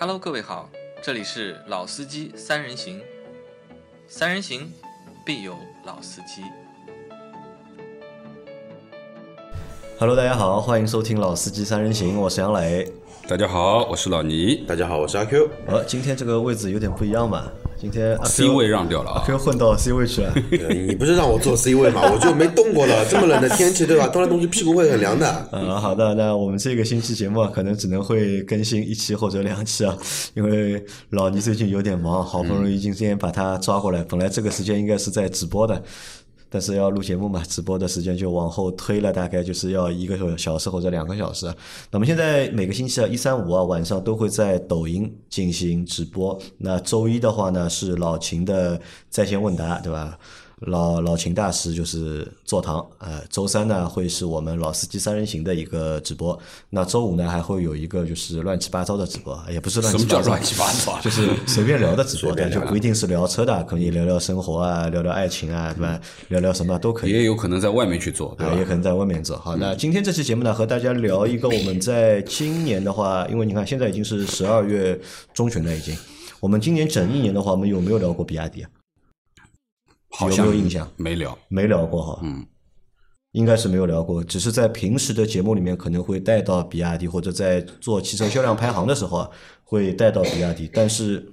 [0.00, 0.66] Hello，各位好，
[1.02, 3.02] 这里是老司机三人行，
[4.08, 4.72] 三人行
[5.26, 5.54] 必有
[5.84, 6.40] 老司机。
[9.98, 12.90] Hello，大家好，欢迎收听《老司机三人行》，我是杨磊。
[13.28, 14.64] 大家好，我是老倪。
[14.66, 15.50] 大家好，我是阿 Q。
[15.66, 20.30] 呃，今天这个位置有点不一样嘛，今天 C 位让掉了啊阿 Q 混到 C 位去了。
[20.34, 22.02] 呃你不是让我坐 C 位嘛？
[22.12, 23.06] 我就没动过了。
[23.08, 24.06] 这么冷的天气，对吧？
[24.08, 25.48] 动来动去屁股会很凉的。
[25.50, 29.96] 嗯，好的，那我们这个星期节目啊，可能只能会更新一期或者两期啊，
[30.36, 35.82] 因为老倪最近有点忙，好不容易今天把他抓过来，本来这个时间应该是在直播的。
[36.50, 41.50] 但是要录节目嘛，直播的时间就往后推了，大概就是要一个小时或者两个小时。
[41.90, 46.38] 那么现在每个星期啊，一三五啊晚上都会在抖音进行直播。
[46.58, 50.18] 那周一的话呢，是老秦的在线问答，对吧？
[50.60, 66.00] 老老秦大师就是坐堂，呃，周三呢会是我们老司机三人行的一个直播，那周五呢还会有一个就是乱七八糟的直播，也不是乱七八糟，什么叫乱七八糟啊就是随便聊的直播， 但就不一定是聊车的，可以聊聊生活啊，聊聊爱情啊，对吧？
[66.28, 67.12] 聊聊什么都可以。
[67.12, 68.64] 也有可能在外面去做，对也？
[68.64, 69.38] 可能在外面做。
[69.38, 75.00] 好，那今天这期节目呢，和大家聊一个我们在今年的话，因为你看现在已经是十二月
[75.32, 75.96] 中旬了，已经。
[76.38, 78.70] 我们今年整一年的话，我们有没有聊过比亚迪啊？
[80.12, 80.90] 有好像没有印象？
[80.96, 81.38] 没聊。
[81.48, 82.46] 没聊过哈，嗯，
[83.32, 89.30] 应该是没有聊过，只是在平时的节目里面可能会带到比亚迪，或者在做汽车销量排行的时候啊，
[89.62, 91.32] 会带到比亚迪，但是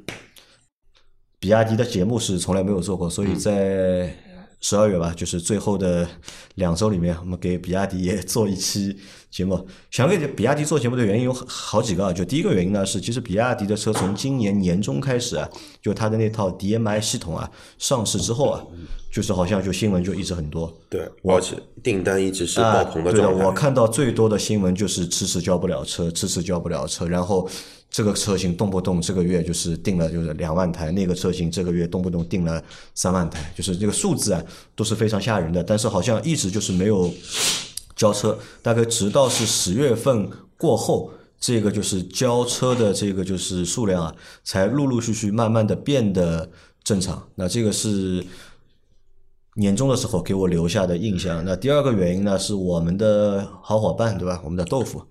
[1.40, 4.16] 比亚迪的节目是从来没有做过，所以在
[4.60, 6.08] 十二月吧，就是最后的
[6.56, 8.98] 两周里面，我们给比亚迪也做一期
[9.30, 9.66] 节目。
[9.92, 15.48] 想给比亚迪做节目的原因有好几个啊，就第一个原因呢是，其实比亚迪的车从今年年中开始啊，
[15.82, 18.64] 就它的那套 DMI 系统啊上市之后啊，
[19.12, 20.76] 就是好像就新闻就一直很多。
[20.90, 23.26] 对，而且订单一直是爆棚的啊、对。
[23.26, 27.48] 我看到最多的新闻就是迟迟交不了车，迟迟交不了车，然后
[27.90, 34.44] 这个车型动不动这个月就是定了就是两万台，那个车型这个月动不动定了三万台，就是这个数字啊
[34.76, 37.12] 都是非常吓人的，但是好像一直就是没有
[37.96, 41.12] 交车，大概直到是十月份过后。
[41.40, 46.50] 这个就是交车的这个就是数量啊，才陆陆续续慢慢的变得
[46.84, 47.30] 正常。
[47.36, 48.26] 那这个是
[49.54, 51.46] 年终的时候给我留下的印象。
[51.46, 54.42] 那第二个原因呢，是我们的好伙伴，对吧？
[54.44, 55.04] 我们的豆腐，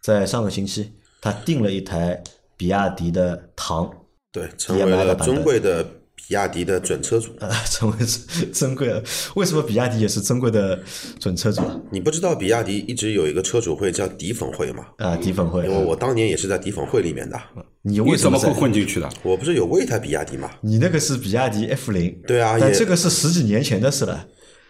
[0.00, 2.22] 在上个星期他订了一台
[2.56, 3.90] 比亚迪的唐，
[4.32, 5.84] 对，成为了尊贵的
[6.14, 7.30] 比亚迪的准车主。
[7.38, 9.02] 呃，成为珍珍贵的。
[9.34, 10.78] 为什么比亚迪也是尊贵的
[11.18, 11.80] 准车主啊？
[11.90, 14.86] 你不知道比亚迪一直有一个车主会叫迪粉会吗？
[14.98, 17.40] 啊，迪粉会因，为我当年也是在迪粉会里面的。
[17.82, 19.08] 你为什么会混进去的？
[19.22, 20.50] 我不是有过一台比亚迪吗？
[20.60, 24.26] 你那个是比亚迪 F 零，对啊也但这个是十几年前的事了。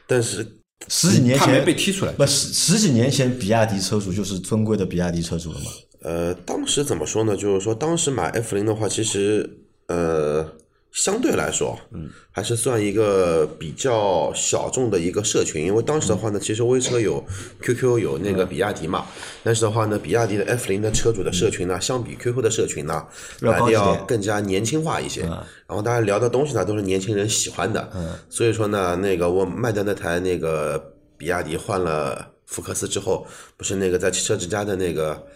[0.07, 0.47] 但是
[0.89, 2.13] 十几年他没前被踢出来。
[2.13, 5.71] 不十十几年前，比亚迪车主就是尊贵的比亚迪车主了嘛？
[6.01, 7.37] 呃，当时怎么说呢？
[7.37, 9.49] 就是说，当时买 F 零的话，其实
[9.89, 10.47] 呃，
[10.93, 15.65] 相对来说，嗯，还是算一个比较小众的一个社群。
[15.65, 17.23] 因为当时的话呢，其实微车有
[17.61, 19.07] QQ 有那个比亚迪嘛，
[19.43, 23.05] 但是的话呢，比亚迪的 F 零的车主的社群呢，相比 QQ 的社群呢，
[23.41, 25.23] 要来的要更加年轻化一些。
[25.23, 27.91] 然后大家聊的东西呢，都是年轻人喜欢的。
[27.95, 33.27] 嗯，所以说呢，那个我卖的那台那个比亚迪换了福克斯之后，
[33.57, 35.27] 不是那个在汽车之家的那个。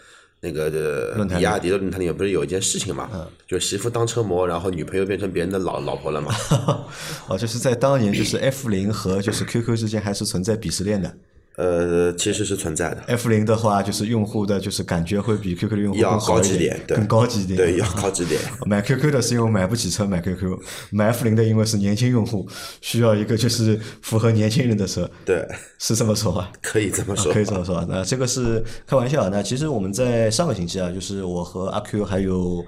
[0.43, 0.71] 那个
[1.17, 3.11] 论坛里比亚迪的论坛里面不是有一件事情嘛，
[3.47, 6.35] 就媳妇当车模，然后女朋友变成别人的老老婆了嘛。
[7.29, 11.15] 哦，就是在当年，就是 F 零和就是 QQ 之间还是存在鄙视链的。
[11.57, 17.57] 呃，其实是存在的，F 零的话，就是用户的就是感觉会比 QQ 的用户要更好一高级点，对更高级一点。
[17.59, 18.41] 对，要高级点。
[18.65, 20.59] 买 QQ 的是因为买不起车买 QQ，
[20.91, 22.49] 买 F 零的因为是年轻用户，
[22.81, 25.47] 需要一个就是符合年轻人的车，对，
[25.79, 26.51] 是这么说吧？
[26.63, 27.41] 可以这么说可。
[27.41, 27.85] 以这么说。
[27.89, 29.29] 那这个是开玩笑。
[29.29, 32.65] 那其实我们在上个星期啊，就是我和阿 Q 还有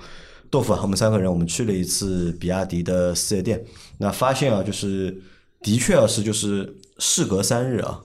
[0.51, 3.65] 豆腐啊，我们三个人我们去了一次比亚迪的四 S 店，
[3.97, 5.17] 那发现啊，就是
[5.63, 8.01] 的确啊是就是事隔三日啊。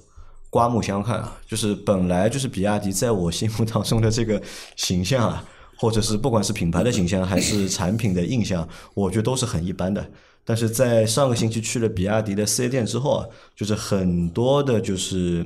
[0.49, 4.41] 刮目相看啊，就是本来就是比亚迪在我心目当中的这个
[4.75, 5.43] 形象啊，
[5.77, 10.09] 或者是不管是品牌的形象还是产品的印象，我觉得都是很一般的。
[10.45, 15.45] 但是在上个星期去了比亚迪的四 S 店之后啊，就是很多的就是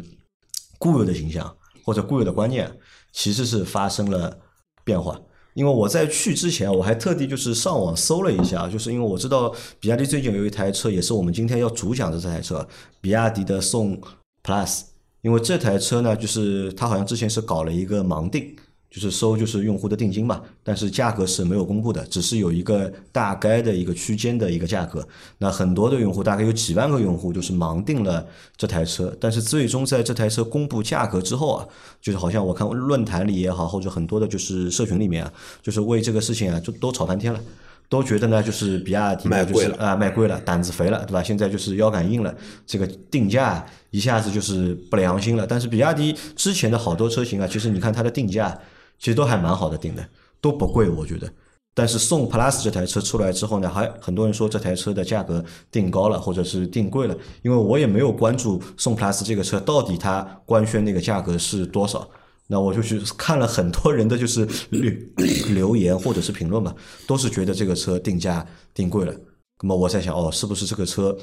[0.78, 2.72] 固有的形象或者固有的观念，
[3.12, 4.38] 其实是发生了
[4.84, 5.20] 变化。
[5.56, 12.66] 因为我在去之前，我还特地就是上网搜了一下，就是因为我知道比亚迪最近有一台车，也是我们今天要主讲的这台车，
[13.02, 14.00] 比亚迪的宋
[14.44, 14.91] Plus。
[15.22, 18.56] 因为这台车呢，就是它好像之前是搞了一个盲定，
[18.90, 25.08] 就是收就是用户的定金嘛，但是价格是没有公布的，只是有一个大概的一个区间的一个价格。
[25.38, 28.26] 那很多的用户，大概有几万个用户，就是盲定了
[28.58, 31.68] 这台车，但是最终在这台车公布价格之后啊，
[32.02, 35.32] 就是好像我看论坛里也好，或者很多的就是社群里面啊，
[35.62, 37.40] 就是为这个事情啊，就都吵翻天了。
[37.92, 41.22] 都觉得呢，就是比亚迪呢，卖贵了就是啊卖贵了，胆子肥了，对吧？
[41.22, 42.34] 现在就是腰杆硬了，
[42.66, 45.46] 这个定价一下子就是不良心了。
[45.46, 48.58] 但是比亚迪之前的好多车型啊，其实你看它的定价，
[48.98, 50.08] 其实都还蛮好的定的，
[50.40, 51.30] 都不贵，我觉得。
[51.74, 62.10] 但是宋 Plus 这台车出来之后呢，还很多人说这台车的价格定高了，或者是定贵了，因为我也没有关注宋 Plus 这个车到底它官宣那个价格是多少。
[62.52, 64.92] 那我就去看了很多人的就是留
[65.54, 66.76] 留言或者是评论嘛，
[67.08, 69.16] 都是觉得这个车定价定贵了。
[69.62, 71.18] 那么我在想，哦，是不是这个车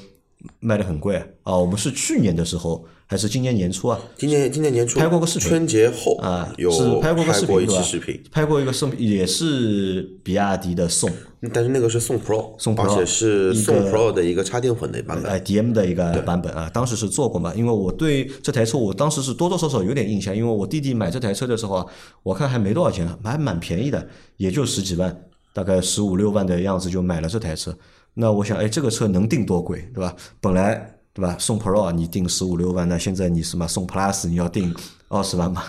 [0.60, 1.56] 卖的很贵啊？
[1.56, 3.98] 我们是去年的时候还是今年年初啊？
[4.16, 11.10] 今年今年年初拍过个视频春节后啊，有是拍过个视频，拍过一个送，也是比亚迪的宋，
[11.52, 15.30] 但是那个是宋 Pro，宋 Pro，而且是宋 Pro 的一个插电混的版本。
[15.30, 21.86] 哎，DM 的一个版本啊，当时是做过嘛，因为我对这台车我当时是多多少少有点印象，因为我弟弟买这台车的时候啊，
[22.22, 24.06] 我看还没多少钱，还蛮便宜的，
[24.36, 25.20] 也就十几万，
[25.52, 27.76] 大概十五六万的样子就买了这台车。
[28.20, 30.12] 那我想，哎，这个车能定多贵，对吧？
[30.40, 30.74] 本来
[31.12, 34.74] 对吧，宋 Pro 你定十五六万，那现在你什么宋 Plus 你要定
[35.06, 35.62] 二十万嘛？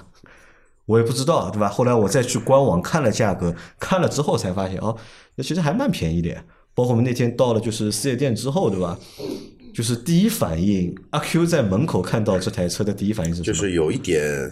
[0.88, 1.70] 我也不知道，对吧？
[1.70, 4.98] 后来我再去官网看了价格，看了之后才发现，哦，
[5.36, 6.36] 那其实还蛮便宜的。
[6.74, 8.98] 包括我们那天到了就是四 S 店之后，对吧？
[9.72, 13.54] 就是第一反应，阿 Q 在门口看到这台车的第一反应是什么？
[13.54, 14.52] 就是有一点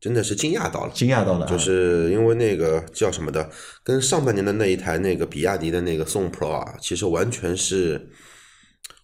[0.00, 3.50] 真的是惊讶到了，惊讶到了啊，就是因为那个叫什么的，
[3.84, 8.10] 跟上半年的那一台那个比亚迪的那个宋 Pro 啊，其实完全是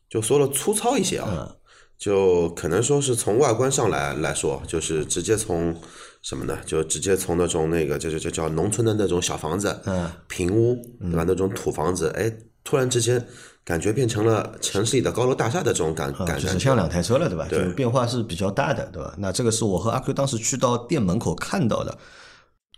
[0.09, 1.57] 就说了粗糙一些啊，嗯
[1.99, 5.75] 就可能说是从外观上来来说，就是直接从
[6.21, 6.59] 什么呢？
[6.67, 11.25] 就直接从那种那个就是就叫农村的那种小房子，嗯，平屋对吧？
[11.27, 12.31] 那种土房子，哎，
[12.63, 13.27] 突然之间
[13.67, 16.59] 感觉变成了城市里的高楼大厦的这种感啊，感觉就是。
[16.61, 17.47] 像两台车了，对吧？
[17.51, 19.13] 对就变化是比较大的，对吧？
[19.19, 21.99] 那这个是我和阿 Q 当时去到店门口看到的。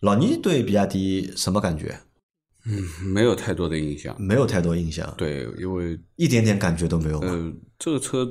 [0.01, 2.01] 老倪对比亚迪什么感觉？
[2.65, 2.83] 嗯
[3.13, 4.17] 没有太多的印象。
[4.19, 7.29] 没有太多印象，对，因为一点点感觉都没有嗯？
[7.29, 8.27] 呃，这个车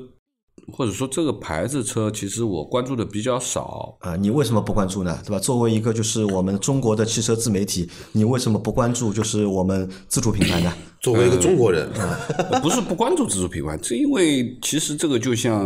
[0.73, 3.97] 或者说这个牌子车，其实我关注的比较少。
[4.01, 5.17] 啊，你为什么不关注呢？
[5.25, 5.39] 对吧？
[5.39, 10.73] 作为一个就是我们中国的汽车自媒体，你为什么不关注就是我们自主品牌呢？
[10.99, 15.63] 作为一个中国人，呃 不是不关注自主品牌，是因为其实这个就像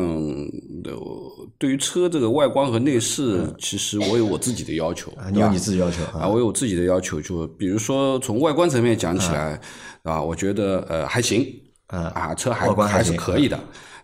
[0.83, 0.91] 呃，
[1.57, 9.59] 对于车这个外观和内饰，其实我有我自己的要求，啊，你有你自己要求啊，啊，我有我自己的要求，就比如说从外观层面讲起来，
[10.03, 11.47] 啊，我觉得呃还行，
[11.87, 13.57] 啊，车还还是外观还行可以的。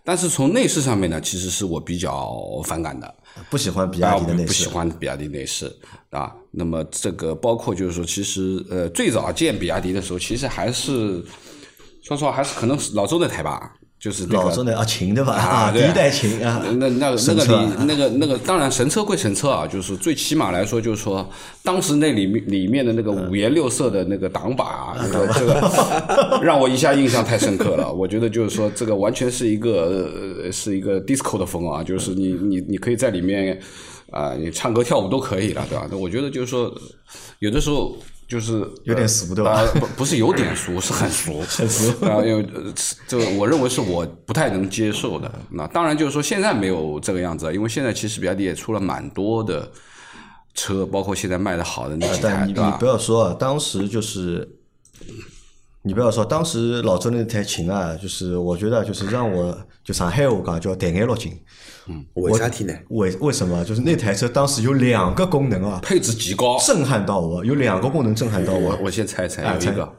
[0.08, 2.34] 但是从内饰上面呢，其实是我比较
[2.64, 3.14] 反感的。
[3.50, 4.66] 不喜欢比啊，亚迪的内饰。
[4.66, 5.70] 欢比亚迪内饰
[6.08, 6.34] 啊。
[6.50, 11.22] 那么这个包括就是说，其实呃，最早见比亚迪的时候，其实还是
[12.02, 15.32] 说实话，还是可能是老周那台吧，就是那个老周的啊，秦对吧？
[15.34, 21.28] 啊，第一代秦啊，那那个那个神车里那个那个，当然神车归神车啊，就是最起码来说，就是说
[21.64, 27.92] 当时那里面里面的那个五颜六色的那个挡把啊，这个这个 让我一下印象太深刻了。
[27.92, 30.08] 我觉得就是说，这个完全是一个
[30.44, 33.60] 呃是一个 disco 的风啊，就是你你你可以在里面
[34.12, 35.88] 啊、你唱歌跳舞都可以了，对吧？
[35.90, 36.72] 那我觉得就是说，
[37.40, 37.96] 有的时候。
[38.28, 42.62] 就是有点俗对吧啊不不是有点俗，是很俗， 很俗啊，因为呃
[43.06, 45.32] 这个我认为是我不太能接受的。
[45.50, 49.66] 那当然就是说现在没有这个样子，因为现在其实比亚迪也出了蛮多的
[50.54, 52.84] 车，包括现在卖的好的那几台，但你对吧你不？
[52.84, 54.46] 要说啊，当时就是，
[55.80, 61.16] 你不要说，当时老周那台琴啊，就是我觉得就是让我就上海话讲叫抬眼落
[61.88, 62.06] 劲。
[62.14, 62.74] 为啥体呢？
[62.90, 63.64] 为为什么？
[63.64, 66.58] 就是那台车当时有两个功能啊，配置极高。
[66.58, 69.92] 震撼到我，有两个功能震撼到我我我先猜一猜有一个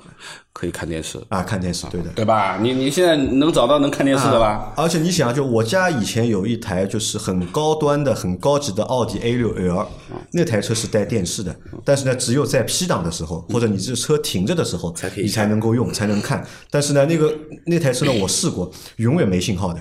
[0.52, 1.42] 可以看电视，啊！
[1.42, 2.10] 看电视，对的。
[2.12, 2.58] 对吧？
[2.62, 4.74] 你你现在能找到能看电视的吧？
[4.76, 9.88] 而且你想，就我家以前有一台就是很高端的、很高级的奥迪 A 六 L，
[10.34, 11.56] 那台车是带电视的，
[11.86, 16.46] 但是呢，只有在 P 档的时候，或者你这车停着的时候，才可以你才能够用，才能看。
[16.70, 17.34] 但是呢，那个
[17.66, 19.80] 那台车呢， 我试过，永远没信号的。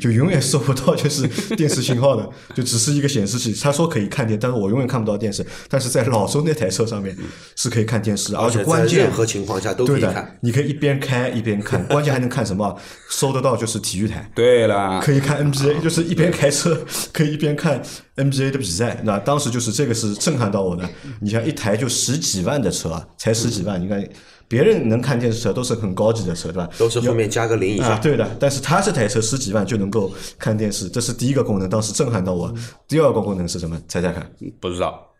[0.00, 1.26] 就永远收不到就是
[1.56, 3.52] 电视信号的， 就只是一个显示器。
[3.54, 5.44] 他说可以看电，但是我永远看不到电视。
[5.68, 7.16] 但是在老周那台车上面
[7.56, 12.76] 是可以看电视，而而且在关键任何情况下都可以看。，你可以一边开一边看， 关键还能看什么？
[13.10, 14.30] 收得到就是体育台。
[14.34, 17.82] 对了，可以看 NBA，就是一边开车可以一边看
[18.16, 19.00] NBA 的比赛。
[19.04, 20.88] 那当时就是这个是震撼到我的。
[21.20, 24.04] 你像一台就十几万的车啊，才十几万，你看
[24.48, 26.68] 别人能看电视车都是很高级的车，对吧？
[26.78, 28.36] 都是后面加个零以啊，对的。
[28.38, 32.52] 但是他这台车十几万就能够看电视，这是第一个功能，当时震撼到我。
[32.86, 33.80] 第二个功能是什么？
[33.88, 34.30] 猜猜看？
[34.60, 35.10] 不知道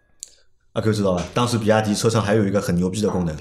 [0.73, 1.27] 阿 Q 知道吧？
[1.33, 3.37] 当时比亚迪车上还有一个很牛逼的功能，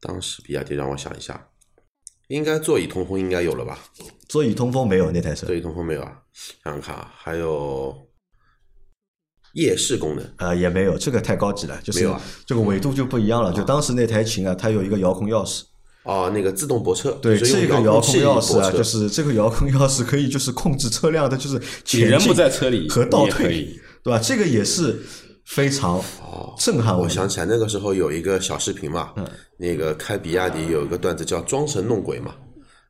[0.00, 1.48] 当时比亚迪让我想一下，
[2.28, 3.78] 应该座椅通风应该有了吧？
[4.28, 6.12] 座椅通风没有那台车座，椅通风没有啊？
[6.62, 7.96] 想想看啊，还有
[9.56, 12.20] 夜视功能，啊，也没有，这个太高级了，就是没有啊。
[12.46, 13.52] 这个纬度就不一样了。
[13.52, 15.62] 就当时那台琴啊，它有一个遥控钥匙，
[16.04, 23.66] 哦，那个自动泊车，对，这个遥控钥匙啊，就是这个遥控钥匙可以就是控制车辆的，就是你前进人不在车里和倒退
[24.02, 24.18] 对吧？
[24.22, 25.00] 这个也是
[25.46, 26.02] 非常
[26.58, 26.98] 震撼的。
[27.02, 29.26] 我想起来那个时候有一个小视频嘛，嗯。
[29.58, 32.34] 那个开比亚迪有一个段子叫装神弄鬼嘛，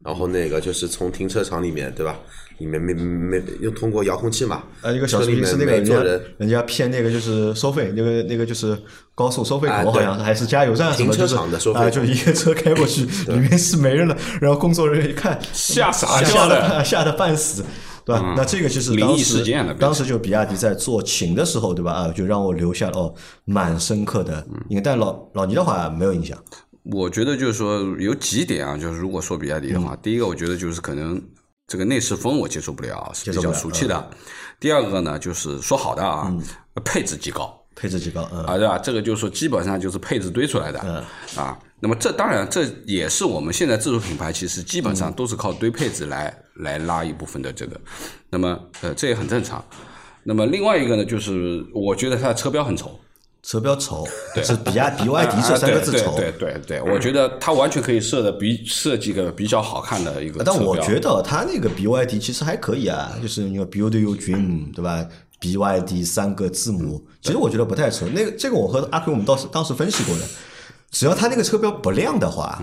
[0.05, 2.17] 然后那个就是从停车场里面对吧，
[2.59, 8.77] 里面没没又通过遥控器嘛，呃，一个小视频车里面是那个人家每坐人人家骗那个就是收费，那个那个就是
[9.15, 16.69] 高速收费口，好像是还是加油站什么，停车就是场的收费就一个车开过去，里面是没人了，然后工作人员一看，吓傻吓掉了。
[16.79, 17.65] 得吓得半死。
[18.05, 18.35] 对吧？
[18.37, 21.91] 那这个就是灵异当时事件了当时就比亚迪在做琴的时候，对吧？
[21.91, 23.13] 啊，就让我留下了哦
[23.45, 24.83] 蛮深刻的印象。
[24.85, 26.39] 但老老倪的话没有印象，
[26.93, 31.21] 我觉得就是说有几点啊，就是如果说比亚迪的嗯话，第一个我觉得就是可能
[31.67, 34.11] 这个内饰风我接受不了，是比较俗气的。
[34.59, 36.33] 第二个呢，就是说好的啊，
[36.85, 37.63] 配置极高。
[37.79, 38.79] 配置极高，嗯，啊，对吧？
[38.79, 40.81] 这个就是说，基本上就是配置堆出来的，
[41.37, 41.59] 啊。
[41.79, 47.79] 那么这当然，这也是我们现在自主品牌其实基本上都是靠堆配置来来拉一部分的这个。
[48.31, 49.63] 那么呃，这也很正常。
[50.23, 52.99] 那么另外一个呢，就是我觉得它的车标很丑，
[53.47, 54.05] 车标丑，
[54.43, 56.11] 是比亚迪 YD 这三个字丑。
[56.11, 60.43] 啊对对对对对，我觉得它完全可以设的比设计个比较好看的一个。
[60.43, 65.07] 但我觉得它那个 BYD 其实还可以啊，就是你看 Build Your Dream，对吧
[65.41, 68.07] ？BYD 三个字母，其实我觉得不太丑。
[68.09, 70.25] 那个这个我和阿 Q 我们当时当时分析过的，
[70.91, 72.61] 只要它那个车标不亮的话，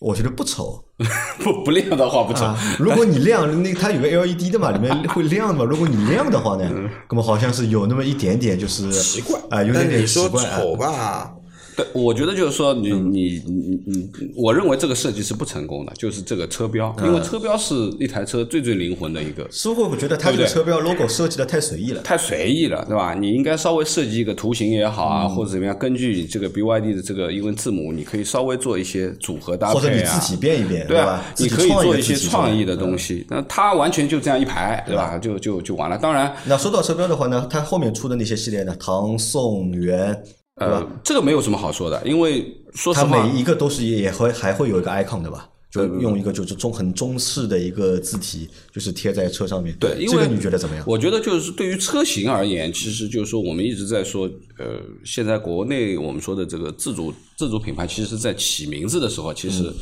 [0.00, 0.82] 我觉得不丑
[1.44, 2.44] 不不亮的话不丑。
[2.46, 2.58] 啊。
[2.78, 5.62] 如果你亮，那它有个 LED 的嘛，里面会亮的嘛。
[5.64, 6.68] 如果你亮的话呢，
[7.10, 10.58] 那么好像是有那么一点点就是奇怪啊，有点点奇但你说怪啊。
[10.58, 11.32] 丑吧，
[11.82, 22.00] 对，我觉得就是说你，嗯你你你你，我认为这个设计是不成功的，就是这个车标，因嗯为车标是一台车最最灵魂的一个，师傅会觉得它这个车标 logo 设计的太随意了。
[22.02, 23.14] 太随意了，对吧？
[23.14, 33.26] 你应该稍微设计一个图形也好嗯啊，或者怎么样，根据这个 BYD 的这个英文字母，你可以稍微做一些组合搭配啊，或者你自己变一变，对啊吧？，你可以做一些创意的东西。
[33.28, 35.16] 那它完全就这样一排，对吧？
[35.18, 35.96] 就就就完了。
[35.96, 40.20] 当然，那说到车标的话呢，它后面出的那些系列呢，唐宋元？
[40.60, 45.48] 呃，这个没有什么好说的，因为说实它话，每一个都是也会还会有一个 icon 的吧？
[45.70, 49.74] 就用一个就是中很中式的一个字体，就是贴在车上面。
[49.78, 50.84] 对，因为这个你觉得怎么样？
[50.86, 59.74] 我觉得就是对于车型而言，其实就是说我们一直在说，呃，现在国内我们说的这个自主自主品牌，其实在起名字的时候，其实嗯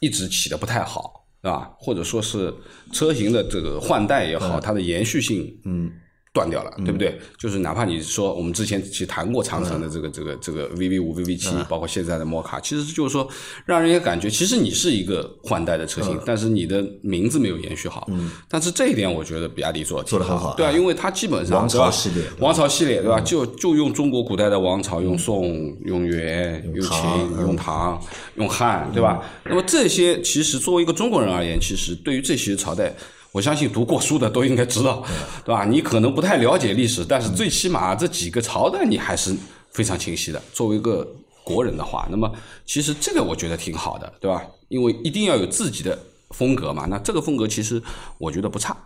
[0.00, 1.70] 一直起的不太好，是吧？
[1.78, 2.52] 或者说是
[2.90, 5.92] 车型的这个换代也好，它的延续性，嗯。
[6.32, 7.20] 断掉了，对不对？
[7.36, 13.28] 就是哪怕你说我们之前其实谈过长城的这个、这个这个 VV 五、VV 七，包括现在的摩卡，其实就是说
[13.66, 18.08] 让人家感觉，其实你是一个换代的车型，但是你的名字没有延续好。
[18.48, 23.20] 但是这一点，我觉得比亚迪做的做的很好对啊，因为它基本上王朝系列王朝系列对吧？
[23.20, 27.02] 就就用中国古代的王朝，用宋、用元、用秦、
[27.42, 28.02] 用唐、
[28.36, 29.22] 用汉，对吧？
[29.44, 32.94] 那么这些其实作为一个中国人而言，其实对于这些朝代。
[33.32, 35.04] 我相信读过书的都应该知道，
[35.44, 35.64] 对吧？
[35.64, 39.34] 你可能不太了解历史，但是最起码这几个朝代你还是
[39.70, 40.40] 非常清晰的。
[40.52, 41.06] 作为一个
[41.42, 42.30] 国人的话，那么
[42.66, 44.44] 其实这个我觉得挺好的，对吧？
[44.68, 45.98] 因为一定要有自己的
[46.30, 46.86] 风格嘛。
[46.88, 47.82] 那这个风格其实
[48.18, 48.76] 我觉得不差，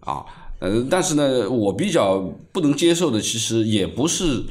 [0.00, 0.24] 啊，
[0.58, 2.18] 呃，但是呢，我比较
[2.52, 4.42] 不能接受的，其实也不是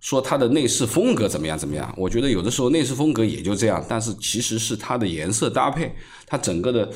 [0.00, 1.92] 说它的内饰风格怎么样怎么样。
[1.96, 5.94] 我觉得有的时候内饰风格也就这样，但是其实是它的颜色搭配，
[6.26, 6.90] 它整个的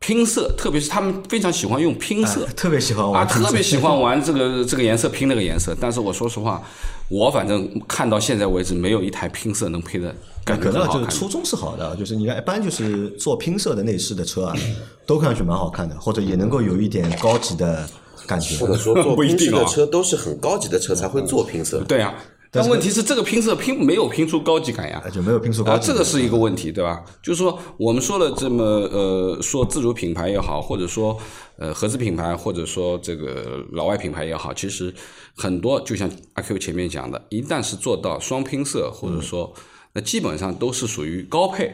[0.00, 2.44] 拼色，特别是他们非常喜欢用拼色。
[2.46, 6.62] 哎特别喜欢啊，玩，特别喜欢玩这个这个颜色拼那个颜色，但是我说实话，
[7.08, 10.14] 我反正看到现在为止，没有一台拼色能配的
[10.44, 10.88] 感觉可能。
[10.88, 14.56] 就是初衷是好的，就是你看一般就是做拼色的内饰的车啊，
[15.04, 17.88] 都看上去蛮好看的，或者也能够有一点高级的
[18.26, 18.56] 感觉。
[18.56, 21.80] 或者说做 不一拼色的车都是很高级的车才会做拼色。
[21.80, 22.14] 对啊，
[22.50, 25.02] 但问题是这个拼色拼没有拼出高级感呀。
[25.12, 25.86] 就没有拼出高啊，级。
[25.86, 27.04] 这个是一个问题，对吧？
[27.22, 31.16] 就是说，我们说了这么呃，说自主品牌也好，或者说
[31.58, 34.94] 呃合资品牌，或者说这个老外品牌也好，其实
[35.36, 39.52] 很多就像阿 Q 前面讲的，一旦是做到双拼色，或者说
[39.92, 41.66] 那基本上都是属于高配，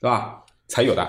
[0.00, 0.44] 对吧？
[0.68, 1.08] 才有的。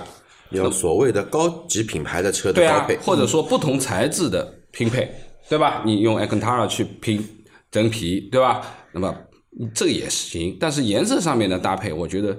[0.52, 5.10] 有所谓的高级品牌的车的对啊高配，，或者说不同材质的拼配，
[5.48, 5.82] 对吧？
[5.86, 7.26] 你用 Alcantara 去拼
[7.72, 8.62] 真皮，对吧？
[8.92, 9.16] 那么
[9.74, 12.36] 这个也行，但是颜色上面的搭配，我觉得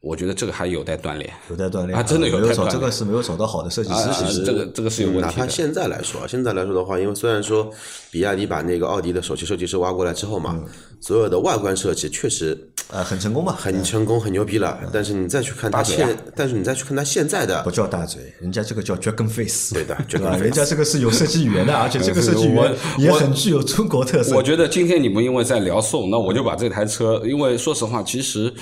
[0.00, 1.28] 我觉得这个还有待锻炼。
[1.50, 7.68] 有待锻炼啊真的有没有找待锻炼这个是没有找到好的设计啊师，其实啊这个这个是有问题的哪怕现在来说，现在来说的话，因为虽然说
[8.12, 10.68] 比亚迪把那个奥迪的首席设计师挖过来之后嘛，嗯
[11.00, 12.58] 所有的外观设计确实
[12.90, 14.78] 呃很成功吧，很成功、很牛逼了。
[14.92, 24.34] 但是你再去看它现，但是你再去看它现在的不，叫大嘴，人家这个叫 Dragon Face，对的？Dragon 人家这个是有设计语言的，而且这个设计语言 也很具有中国特色。
[24.34, 24.42] 我。
[24.42, 28.52] 觉得今天你们因为在聊宋，那我就把这台车，因为说实话，其实，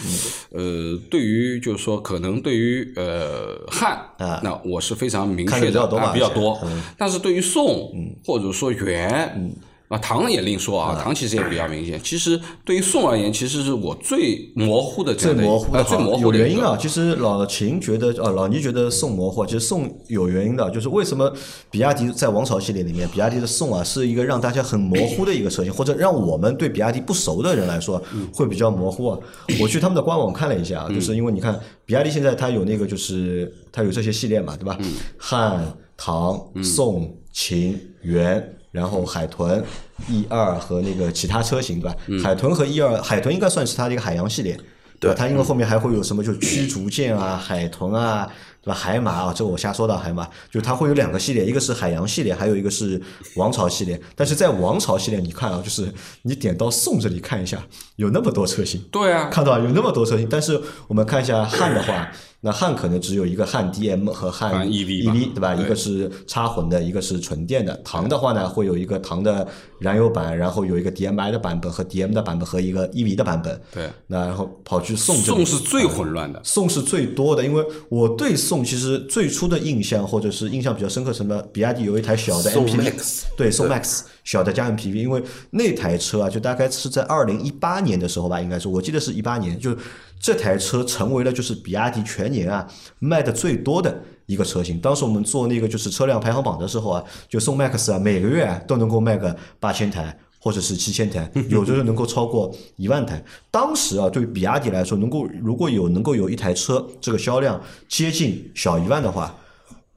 [0.52, 0.92] 嗯。
[0.94, 4.40] 呃，对于就是说，可能对于呃汉啊。
[4.42, 6.60] 那我是非常明确的比较多嘛啊比较多，
[6.98, 7.90] 但是对于宋
[8.24, 9.54] 或者说元。
[9.88, 12.00] 啊，唐也另说啊，唐其实也比较明显。
[12.02, 16.76] 其实对于宋而言，其实是我最模糊的这最模糊的好最模糊的有原因啊。
[16.76, 21.32] 其实老秦觉得，呃，老倪觉得宋模糊，其实宋有原因的，就是为什么
[21.70, 28.02] 比亚迪在王朝系列里面，比亚迪的宋啊是一个让大家很模糊的一个车型，或者让我们对比亚迪不熟的人来说
[28.34, 29.18] 会比较模糊啊。
[29.60, 34.76] 我去他们的官网看了一下啊，就是因为你看比亚迪现在它有那个就是它有这些系列嘛，对吧？
[35.16, 35.64] 汉、
[35.96, 38.52] 唐、宋、秦、元。
[38.76, 39.64] 然后海豚
[40.06, 41.96] 一二和那个其他车型对吧？
[42.22, 44.54] 海豚和一二，海豚应该算是它的一个海洋系列，
[45.00, 45.16] 对吧？
[45.18, 48.28] 它因为后面还会有什么就驱逐舰啊、海豚啊，
[48.60, 48.74] 对吧？
[48.74, 53.00] 海马啊，这我瞎说的海马，就它会有两个系列，一个是海洋系列，还有一个是
[53.36, 53.98] 王朝系列。
[54.14, 55.90] 但是在王朝系列，你看啊，就是
[56.22, 57.58] 你点到宋这里看一下，
[57.96, 60.28] 有那么多车型，对啊，看到吧有那么多车型。
[60.28, 65.54] 但是我们看一下汉的话，那汉可能只有一个汉 DM 和汉汉 EV 吧 EV 对吧？
[65.54, 67.74] 对一个是插混的，一个是纯电的。
[67.84, 69.46] 唐的话呢，会有一个唐的
[69.80, 73.60] 燃油版，然后有一个 DMI 的版本和 DM 的版本和一个 EV 的版本。
[73.72, 76.40] 对，那然后跑去宋这里宋是最混乱的。
[76.44, 89.76] 宋是最多的，因为我对宋其实最初的印象或者是印象比较深刻，什么比亚迪有一台小的 MPV，Max 对宋 Max 小的加 MPV，因为那台车啊，就大概是在二零一八年的时候吧，应该是我记得是一八年，就
[90.20, 92.66] 这台车成为了就是比亚迪全年啊
[92.98, 94.80] 卖的最多的一个车型。
[94.80, 100.18] 当时我们做那个就是车辆排行榜的时候啊，就宋 Max 啊每个月啊都能够卖个八千台。
[100.38, 103.20] 或者是七千台， 有的时候能够超过一万台。
[103.50, 109.34] 当时啊，对于比亚迪来说，能够如果有能够有一台车这个销量接近小一万的话，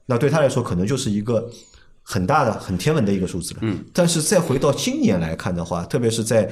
[0.06, 1.48] 那对他来说可能就是一个
[2.02, 3.60] 很大的、很天文的一个数字了。
[3.62, 6.50] 嗯，但是再回到今年来看的话，特别是在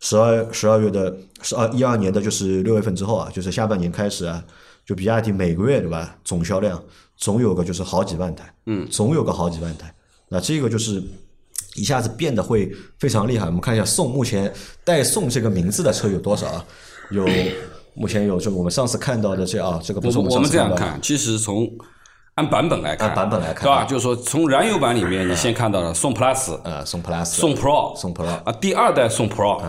[0.00, 4.42] 十二十二月的十二一二年的就是六月份之后啊，就是下半年开始啊，
[4.84, 6.82] 就比亚迪每个月对吧，总销量
[7.16, 9.94] 总有个就是好几万台，嗯，总有个好几万台。
[10.28, 11.02] 那这个就是
[11.74, 13.46] 一下子变得会非常厉害。
[13.46, 14.52] 我们看一下宋目前
[14.84, 16.64] 带“宋”这个名字的车有多少啊？
[17.10, 17.26] 有
[17.94, 21.68] 目前有就我们上次看到的这啊，这个不是们我我们上次到的这样看，其实从
[22.36, 23.64] 按版本来看，按版本来看。
[23.64, 23.84] 对吧？
[23.84, 29.60] 就是说从燃油版里面，你先看到了宋 Plus、呃，宋 Plus、宋 Pro、宋 Pro 啊，第二代宋 Pro，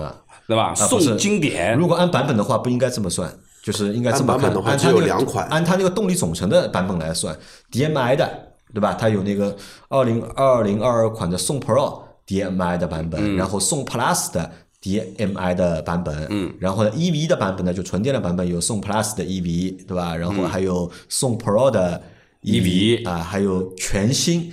[0.52, 0.74] 对吧？
[0.78, 3.34] 啊不是经典如果按版本的话，不应该这么算，
[3.64, 4.36] 就是应该这么看。
[4.36, 7.34] 按版本的话只有按它那个两款按它那个动力总成的版本来算
[7.72, 8.30] ，DMI 的
[8.74, 8.94] 对吧？
[9.00, 9.56] 它有那个
[9.88, 20.16] 二零二零二二款的宋 Pro DMI 的版本，然后宋 Plus 的 DMI 的版本，嗯，然后呢 EV 的版本呢，就纯电的版本有宋 Plus 的 EV 对吧？
[20.16, 22.02] 然后还有宋 Pro 的
[22.44, 24.52] EV 啊，还有全新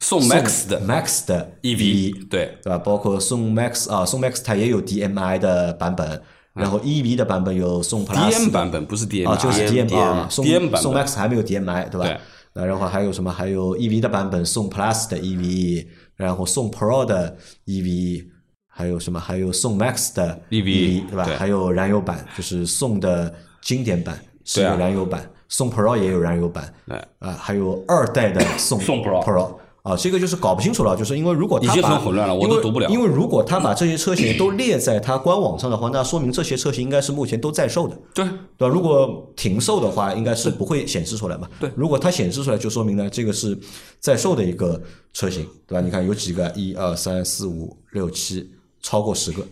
[0.00, 2.78] 宋 Max 的 Max 的 EV，对，对吧？
[2.78, 6.22] 包括宋 Max 啊，宋 Max 它也有 DMI 的版本，
[6.54, 11.88] 然后 EV 的版本有宋 Plus DM 版本不是 DMI 啊，就是 DM DM 啊，宋 DM 版宋 Max 还没有 DMI
[11.88, 12.06] 对吧？
[12.06, 12.20] 对
[12.54, 13.30] 那然后还有什么？
[13.30, 18.24] 还有 EV 的版本，宋 Plus 的 EV，然后宋 Pro 的 EV，
[18.66, 19.20] 还有什么？
[19.20, 21.24] 还有宋 Max 的 EV 对吧？
[21.24, 29.54] 对还有燃油版，就是宋的经典版是有燃油版，宋 Pro 也有燃油版，对啊，还有二代的宋宋 Pro Pro
[29.88, 37.98] 啊，这个就是搞不清楚了，就是因为如果他已经把很混乱了我因为都读不了因为如果他把这些车型都列在他官网上的话，那说明这些车型应该是目前都在售的。
[38.12, 38.24] 对，
[38.58, 38.68] 对吧？
[38.68, 41.48] 如果停售的话，应该是不会显示出来嘛。
[41.58, 43.58] 对如果它显示出来，就说明呢，这个是
[43.98, 44.78] 在售的一个
[45.14, 45.80] 车型，对吧？
[45.80, 48.50] 你看有几个，一二三四五六七，
[48.82, 49.42] 超过十个，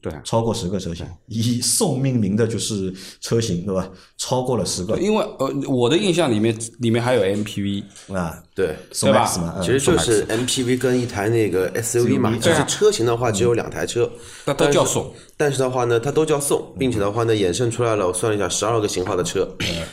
[0.00, 0.12] 对。
[0.24, 3.90] 超过十个车型，以宋命名的就是车型，对吧？
[4.18, 7.82] 超过了十个因为呃，我的印象里面里面还有 MPV，
[8.12, 9.26] 啊，对，宋对吧？
[9.60, 12.32] 其实就是 MPV 跟一台那个 SUV 嘛。
[12.40, 14.08] 就是车型的话只有两台车，
[14.44, 15.12] 那都叫送。
[15.36, 19.48] 但是的话呢，它都叫送，并且的话呢，衍生出来了，我算了一下，十二个型号的车，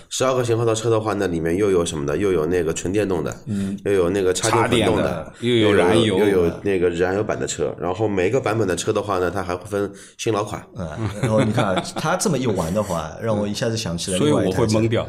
[0.09, 2.15] 十二个型号的车的话呢，里面又有什么的？
[2.15, 7.75] 又有那个纯电动的，嗯，又有那个插插电电混动的又有燃油又有那个燃油版的车。
[7.79, 10.63] 然后每个版本的车的话呢，它还会分新老款。
[10.77, 10.87] 嗯，
[11.23, 15.07] 然后你看它，这么一玩的话，让我一下子想起来所以我会懵掉。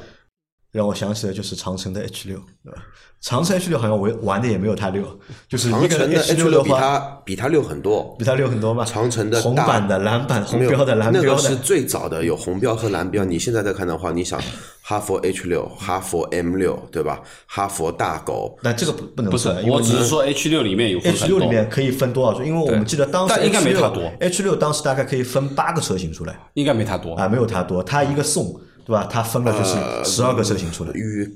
[0.72, 2.82] 让我想起了就是长城的 H 六，对吧？
[3.20, 5.04] 长城 H 六好像我玩的也没有它六，
[5.46, 8.84] 就是一个长城的 H 六的话比它比它六很多，比它六很多嘛。
[8.84, 13.22] 长城的大红版的、蓝版、红标的、蓝标的，个是最早的有红标和蓝标。
[13.24, 14.40] 你现在再看的话，你想
[14.80, 17.20] 哈佛 H 六、哈佛 M 六，对吧？
[17.46, 22.44] 哈佛大狗，那这个不不能不是算，我只是说 H 六里面有 H 六里面可以分多少种？
[22.44, 27.14] 因为我们记得当时但应该 H 六没它多 H 六当时大概可以分八个车型出来应该没它多。
[27.14, 29.08] 啊，没有它多，它一个送对吧？
[29.10, 30.90] 它分了就是呃十二个车型出来。
[30.94, 31.28] 与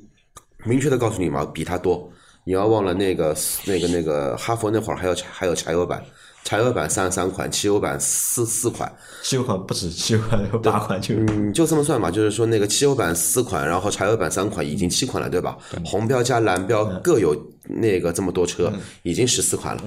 [0.64, 2.10] 明确的告诉你嘛，比它多。
[2.44, 6.00] 你要忘了那个那个那个哈佛那会儿还有还有柴油版，
[6.44, 11.20] 柴油版三十三款，汽油版四四款，汽油款不止，汽油款有八款就有。
[11.22, 15.58] 嗯，就这么算嘛，就是说那个汽油版四款，然后柴油版三款，已经七款了，对吧？
[15.84, 19.82] 红标加蓝标嗯各有那个这么多车，已经十四款了，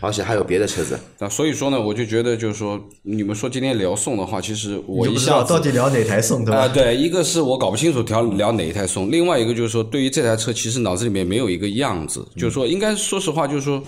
[0.00, 0.98] 而且还有别的车子。
[1.18, 6.68] 那所以说呢，我就觉得就是说，你们说今天聊宋的话，其实我一下到底聊哪台宋对啊、吧？
[6.68, 13.82] 对，一个是我搞不清楚聊聊哪一台宋，另外一个就是说，对于这台车，其实脑子里面没有一个样子，就是说，应该说实话，就是说，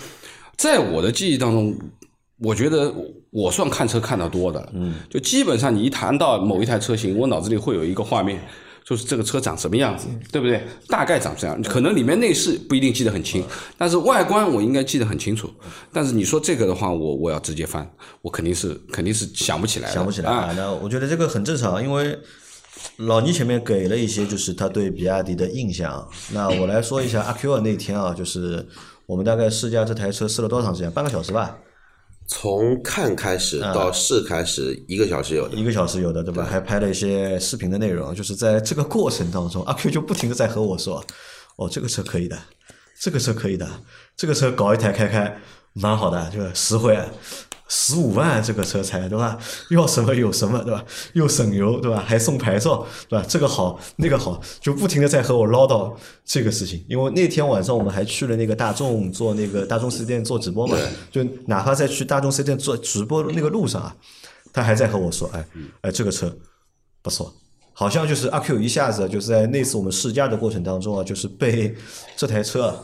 [0.57, 1.77] 在我的记忆当中，
[2.43, 2.93] 我觉得
[3.31, 8.41] 我算看车看得多的了，嗯，就基本上你一谈到某一台车型，我脑子里会有一个画面。
[8.91, 10.61] 就是这个车长什么样子，对不对？
[10.89, 13.45] 大概长这样，可能里面内饰不一定记得很清，
[13.79, 15.49] 但是外观我应该记得很清楚。
[15.93, 17.89] 但是你说这个的话，我我要直接翻，
[18.21, 20.55] 我肯定是肯定是想不起来的，想不起来啊啊。
[20.57, 22.19] 那我觉得这个很正常，因为
[22.97, 26.05] 老倪前面给了一些就是他对比亚迪的印象。
[26.33, 28.67] 那我来说一下阿 Q 二那天啊，就是
[29.07, 30.91] 我们大概试驾这台车试了多长时间？
[30.91, 31.57] 半个小时吧，
[32.33, 35.57] 从看开始嗯到试开始，一个小时有的。
[35.57, 36.45] 一个小时有的对吧？
[36.45, 41.05] 还拍了一些视频的内容，就是在这个过程当中，阿 Q 就不停的在和我说
[41.59, 42.39] ：“哦，这个车可以的，
[43.01, 43.69] 这个车可以的，
[44.17, 45.37] 这个车搞一台开开
[45.73, 46.97] 蛮好的，就是实惠。”
[47.73, 49.39] 十五万这个车才对吧？
[49.71, 50.85] 要什么有什么对吧？
[51.13, 52.03] 又省油对吧？
[52.05, 53.25] 还送牌照对吧？
[53.29, 56.85] 这个好那个好，就不停的在和我唠叨这个事情。
[56.89, 60.77] 因为那天晚上我们还去了那个大众做那个大众四店做直播嘛，
[61.13, 63.95] 就哪怕在去大众四店做直播的那个路上啊，
[64.53, 65.47] 他还在和我说，哎
[65.83, 66.37] 哎，这个车
[67.03, 67.33] 不错，
[67.73, 71.73] 好像就是阿 Q 一下子就是在那次我们试驾的过程当中啊，就是被
[72.17, 72.77] 这台车啊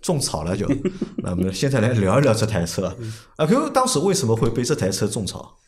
[0.00, 0.66] 种草了就。
[1.18, 2.96] 那我们现在来聊一聊这台车，
[3.36, 5.58] 阿 Q 当时为什么会被这台车种草？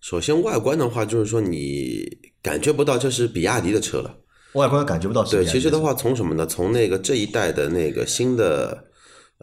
[0.00, 2.06] 首先外观的话，就是说你
[2.42, 4.14] 感觉不到这是比亚迪的车了。
[4.52, 6.46] 外观感觉不到是对，其实的话，从什么呢？
[6.46, 8.84] 从那个这一代的那个新的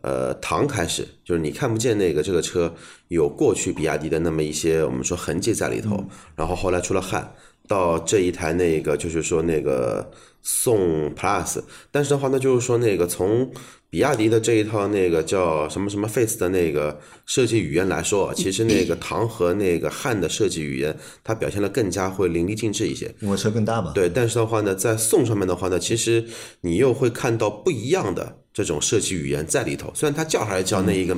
[0.04, 2.74] 呃唐开始，就是你看不见那个这个车
[3.10, 6.02] 有过去比亚迪的那么一些我们说痕迹在里头，
[6.36, 7.36] 然后后来出了汉，
[7.68, 13.52] 到这一台那个就是说那个宋 Plus，但是的话那，就是说那个从
[13.92, 23.14] 比亚迪的这一套那个叫什么什么 Face 的那个设计语言来说，其实那个 唐和那个汉的设计语言，它表现的更加会淋漓尽致一些。
[23.20, 23.92] 因为车更大嘛。
[23.94, 26.26] 对，但是的话呢，在宋上面的话呢，其实
[26.62, 29.92] 你又会看到不一样的这种设计语言在里头。
[29.94, 31.14] 虽然它叫还是叫那一个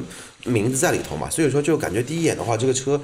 [0.46, 3.00] 名字在里头嘛，所以说就感觉第一眼的话，这个车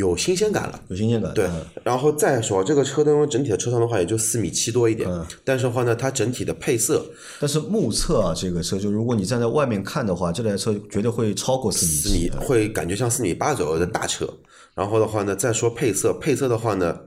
[0.00, 0.82] 有新鲜感了。
[0.88, 1.32] 有新鲜感。
[1.34, 5.08] 对嗯，然后再说这个车灯整体的车长的话，也就四米七多一点，
[5.44, 7.04] 但是的话呢，它整体的配色
[7.38, 12.14] 但是目测啊，这个车就如果你站在外面看的话，这台车绝对会超过四米四七。
[12.14, 14.26] 米会感觉像四米八左右的大车。
[14.74, 16.98] 然后的话呢，再说配色，配色的话呢，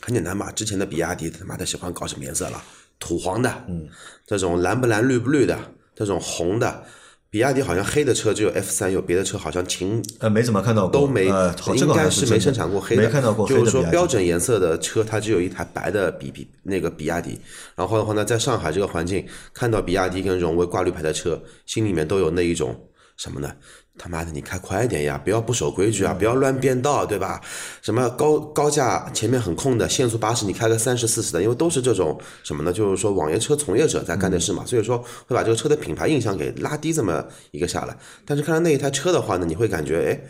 [0.00, 2.62] 很简单嘛，之前的比亚迪他妈的喜欢搞什么颜色了？
[3.00, 3.88] 土黄的，嗯，
[4.26, 5.58] 这种蓝不蓝绿不绿的，
[5.94, 6.82] 这种红的。
[7.30, 17.38] 比亚迪好像黑的车只有 F 三有，别的车好像秦呃，没怎么看到过，都没，呃，应该是没生产过黑的，没看到过黑的就是说标准颜色的车，它只有一台白的比比那个比亚迪。
[17.76, 22.74] 然后的话呢，在上海这个环境，看到比亚迪跟荣威挂绿牌的车，心里面都有那一种
[23.18, 23.52] 什么呢？
[23.98, 25.20] 他妈的，你开快一点呀！
[25.22, 26.14] 不要不守规矩啊！
[26.14, 27.40] 不要乱变道，对吧？
[27.82, 32.72] 什么高高架前面很空的，限速八十，你开个三十四十的，因为都是这种什么呢？
[32.72, 37.96] 就是说网约车从业者在干的事嘛，所以说会把这个车的品牌印象给拉低这么一个下来。
[38.24, 40.20] 但是看到那一台车的话呢，你会感觉哎，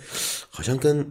[0.49, 1.07] 好像跟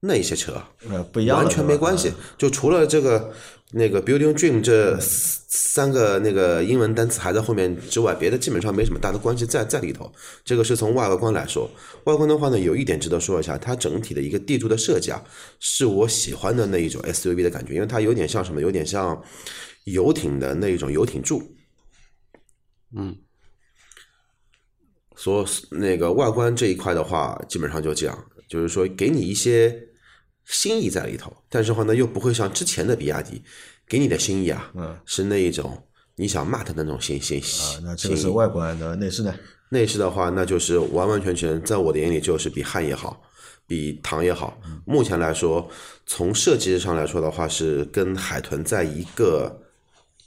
[0.00, 2.10] 那一些车呃不一样，完全没关系。
[2.38, 3.32] 就除了这个
[3.72, 10.10] 那个 Building Dream 这三个那个英文单词还在后面之外，别的基本上没什么大的关系在在里头。
[10.42, 11.70] 这个是从外观来说，
[12.04, 15.22] 外观的话呢，有一点值得说一下，它整体的一个地柱的设计啊，
[15.58, 19.22] 是我喜欢的那一种 SUV 的感觉，因为它有点像什么，有点像
[19.84, 21.42] 游艇的那一种游艇柱。
[22.96, 23.14] 嗯，
[25.14, 29.89] 所那个外观这一块的话，基本上就这样，就是说给你一些
[30.50, 33.40] 新意在里头，但是话呢，又不会像之前的比亚迪
[33.88, 35.80] 给你的心意啊，嗯是那一种
[36.16, 38.16] 你想骂它的那种新新啊，那这个。
[38.16, 39.32] 是外观的内饰呢？
[39.70, 43.22] 内饰的话，那就是完完全全在我的眼里就是比汉也好，
[43.66, 44.60] 比唐也好。
[44.84, 45.70] 目前来说，
[46.04, 49.62] 从设计上来说的话，是跟海豚在一个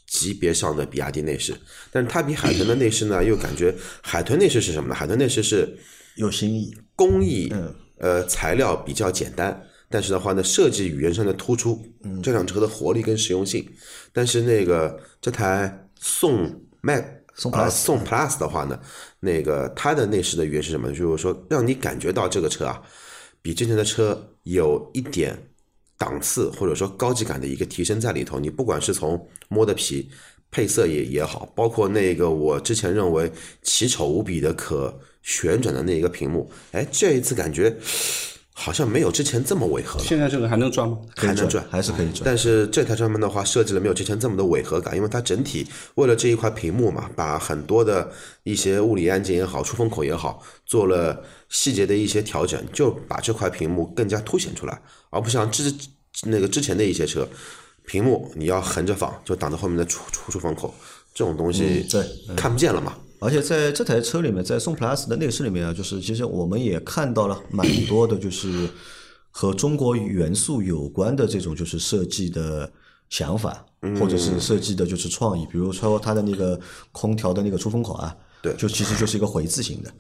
[0.07, 1.53] 级别上的比亚迪内饰，
[1.91, 4.95] 但是它比海豚的内饰呢，又感觉海豚内饰是什么呢？
[4.95, 5.77] 海豚内饰是
[6.15, 9.61] 有新意，工艺，嗯呃，材料比较简单，
[9.93, 11.79] 但是的话呢，设计语言上的突出
[12.23, 13.63] 这辆车的活力跟实用性。
[14.11, 16.51] 但是那个这台宋
[16.81, 17.03] Mac
[17.35, 18.79] 宋啊 Plus 宋 Plus 的话呢，
[19.19, 20.91] 那个它的内饰的语言是什么？
[20.91, 22.81] 就是说让你感觉到这个车啊，
[23.39, 25.37] 比之前的车有一点
[25.95, 28.39] 档次或者说高级感的一个提升在里头。
[28.39, 30.09] 你不管是从摸的皮、
[30.49, 37.75] 配色也也好，包括那个我之前认为奇丑无比的可旋转的那一个屏幕，哎，这一次感觉
[38.55, 40.05] 好像没有之前这么违和了。
[40.05, 40.97] 现在这个还能转吗？
[41.15, 42.21] 还能转还是可以转。
[42.23, 48.11] 但是这台车门的话，设计了没有之前这么的违和感，因为它整体为了这一块屏幕嘛，把很多的
[48.43, 55.73] 一些物理按键也好、出风口也好，做了细节的一些调整，就把这块屏幕更加凸显出来，而不像之
[56.23, 57.27] 那个之前的一些车，
[57.87, 60.73] 屏幕你要横着放，就挡着后面的出出出风口，
[61.13, 61.85] 这种东西
[62.35, 62.95] 看不见了嘛。
[63.23, 68.69] 而且在这台车里面，在宋 Plus 的内饰里面啊，就是其实我们也看到了蛮多的，就是
[69.31, 72.69] 和中国元素有关的这种就是设计的
[73.09, 73.65] 想法，
[73.99, 75.45] 或者是设计的就是创意。
[75.45, 76.59] 比如说它的那个
[76.91, 79.91] 空调的那个出风口啊，对就其实就是一个回字形的，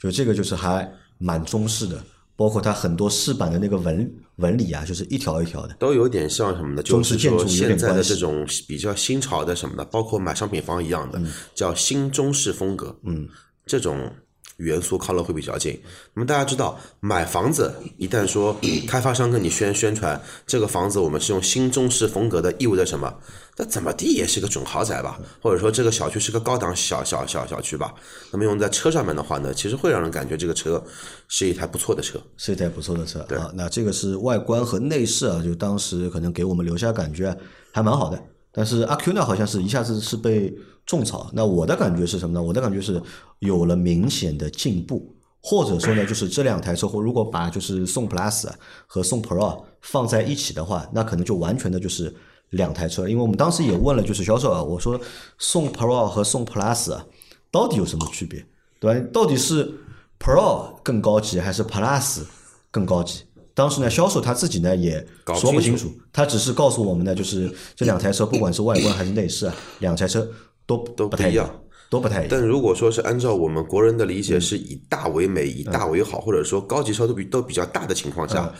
[0.00, 2.02] 就这个就是还蛮中式的。
[2.36, 5.74] 包括它很多饰板的那个纹纹理啊，就是一条一条的。
[5.78, 11.20] 都有点像什么呢，就是说现在的这种比较新潮的什么的，包括买商品房一样的，
[11.54, 12.98] 叫新中式风格。
[13.04, 13.28] 嗯，
[13.64, 14.10] 这种
[14.56, 15.80] 元素靠的会比较近。
[16.14, 23.12] 那么大家知道，买房子一旦说开发商跟你宣宣传这个房子我们是用新中式风格的，意味着什么？
[23.56, 27.94] 那怎么地也是个准豪宅吧，或者说这个小区是个高档小小小小区吧。
[28.32, 30.82] 那么用在车上面的话呢，其实会让人感觉这个车
[31.28, 32.20] 是一台不错的车。
[32.36, 33.52] 是一台不错的车啊。
[33.54, 37.36] 那这个是外观和内饰啊，就当时可能给我们留下感觉
[37.72, 38.20] 还蛮好的。
[38.52, 40.52] 但是阿 Q 呢，好像是一下子是被
[40.86, 41.30] 种草。
[41.32, 42.42] 那我的感觉是什么呢？
[42.42, 43.00] 我的感觉是
[43.38, 48.48] 有了明显的进步，或者说呢，就是这两台车，或如果把就是宋 Plus
[48.86, 52.14] 和宋 Pro 放在一起的话，那可能就完全的就是
[52.50, 53.08] 两台车。
[53.08, 55.00] 因为我们当时也问了，就是销售啊，我说
[55.38, 57.04] 宋 Pro 和宋 Plus 啊，
[57.50, 58.44] 到底有什么区别？
[58.80, 59.08] 对吧？
[59.12, 59.72] 到底是
[60.18, 62.22] Pro 更高级还是 Plus
[62.70, 63.22] 更高级？
[63.54, 70.28] 当时呢，销售他自己呢也说不清楚，他只是告诉我们呢，就是这两台车不管是外观还是内饰啊，两台车
[70.66, 71.48] 都都不太一样
[71.90, 72.28] 都不太一样。
[72.30, 78.52] 但如果说是按照我们国人的理解，是以大为美、以大为好，或者说高级车都比都比较大的情况下，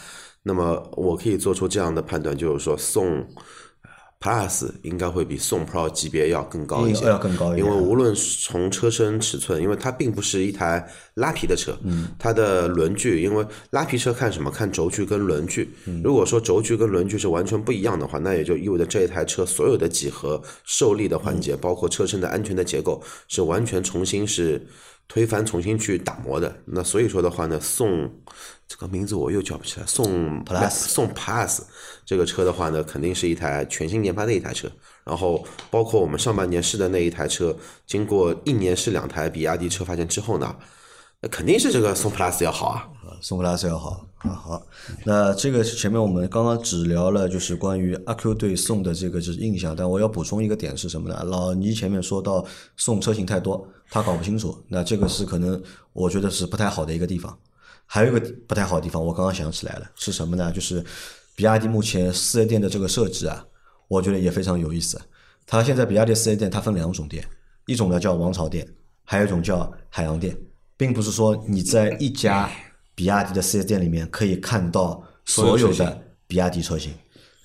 [0.42, 3.26] 那么我可以做出这样的判断，就是说宋
[4.24, 10.82] Plus 应该会比宋 Pro 级别要更高一些，要更高一些因为无论从车身尺寸，因为它并不是一台
[11.12, 11.76] 拉皮的车，
[12.18, 14.50] 它的轮距，因为拉皮车看什么？
[14.50, 15.68] 看轴距跟轮距。
[16.02, 24.64] 如果说轴距跟轮距是完全不一样的话，那也就意味着这一台车所有的几何受力的环节，包括车身的安全的结构，是完全重新是
[25.08, 26.56] 推翻、重新去打磨的。
[26.66, 28.10] 那所以说的话呢，宋
[28.66, 31.60] 这个名字我又叫不起来，宋 Plus 宋 Plus
[32.04, 34.70] 这个车的话呢，肯定是一台全新研发的一台车。
[35.04, 37.54] 然后包括我们上半年试的那一台车，
[37.86, 40.56] 经过一年试两台比亚迪车发现之后呢，那
[41.28, 42.88] 肯定是这个宋 Plus 要好啊。
[43.20, 44.66] 宋 Plus 要好啊，好。
[45.04, 51.22] 那这个前面我们刚刚只聊了，就是关于阿 Q 对宋的这个就是印象，但我要补充一个点是什么呢？
[51.24, 52.44] 老倪前面说到
[52.76, 57.36] 宋车型太多，他搞不清楚，那这个是可能我觉得是不太好的一个地方。
[57.86, 60.50] 还有一个不太好的地方，我刚刚想起来了，是什么呢？
[60.52, 60.84] 就是
[61.36, 63.44] 比亚迪目前四 S 店的这个设置啊，
[63.88, 65.00] 我觉得也非常有意思。
[65.46, 67.26] 它现在比亚迪四 S 店它分两种店，
[67.66, 68.66] 一种呢叫王朝店，
[69.04, 70.36] 还有一种叫海洋店，
[70.76, 72.50] 并不是说你在一家
[72.94, 76.92] 比亚迪的四 S 店里面可以看到所有的比亚迪车型，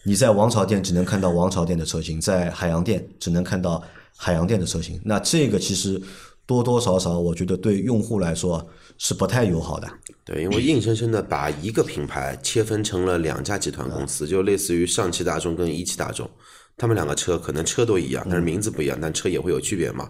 [0.04, 3.84] 你在王朝店只能看到王朝店的车型，在海洋店只能看到
[4.16, 5.00] 海洋店的车型。
[5.04, 6.02] 那这个其实
[6.46, 9.88] 多多少少，我觉得对用户来说是不太友好的。
[10.26, 16.30] 对，因为硬生生的把一个品牌切分成了两家集团公司，就类似于上汽大众跟一汽大众，
[16.78, 20.10] 他们两个车可能车都一样，但是名字不一样，但车也会有区别嘛。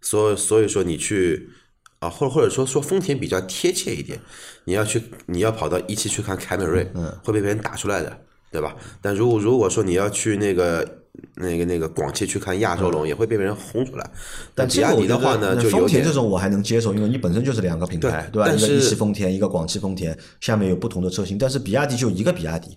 [0.00, 1.48] 所所以说你去
[2.02, 4.18] 啊，或或者说说丰田比较贴切一点，
[4.64, 8.18] 你要去你要跑到一汽去看凯美瑞，嗯会被别人打出来的，
[8.50, 8.74] 对吧？
[9.00, 10.84] 但如果如果说你要去那个
[11.36, 14.10] 那个那个广汽去看亚洲龙，也会被别人轰出来。
[14.52, 18.50] 但比亚迪的话呢，就丰田这种我还能接受，因为你本身就是两个品牌，对吧？
[18.50, 21.38] 一个一汽丰田，一个广汽丰田，下面有不同的车型。
[21.38, 22.76] 但是比亚迪就一个比亚迪，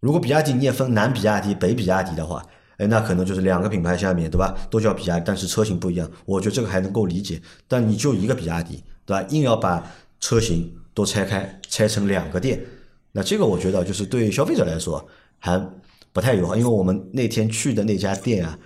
[0.00, 2.44] 如果比亚迪你也分南比亚迪、北比亚迪的话，
[2.78, 4.54] 哎，那可能就是两个品牌下面，对吧？
[4.70, 7.40] 都叫比亚迪，但是车型不一样，我觉得这个还能够理解。
[7.68, 9.26] 但你就一个比亚迪，对吧？
[9.30, 9.84] 硬要把
[10.20, 12.60] 车型都拆开，拆成两个店，
[13.12, 15.06] 那这个我觉得就是对消费者来说
[15.38, 15.58] 还
[16.12, 18.58] 不太友好，因为我们那天去的那家店啊。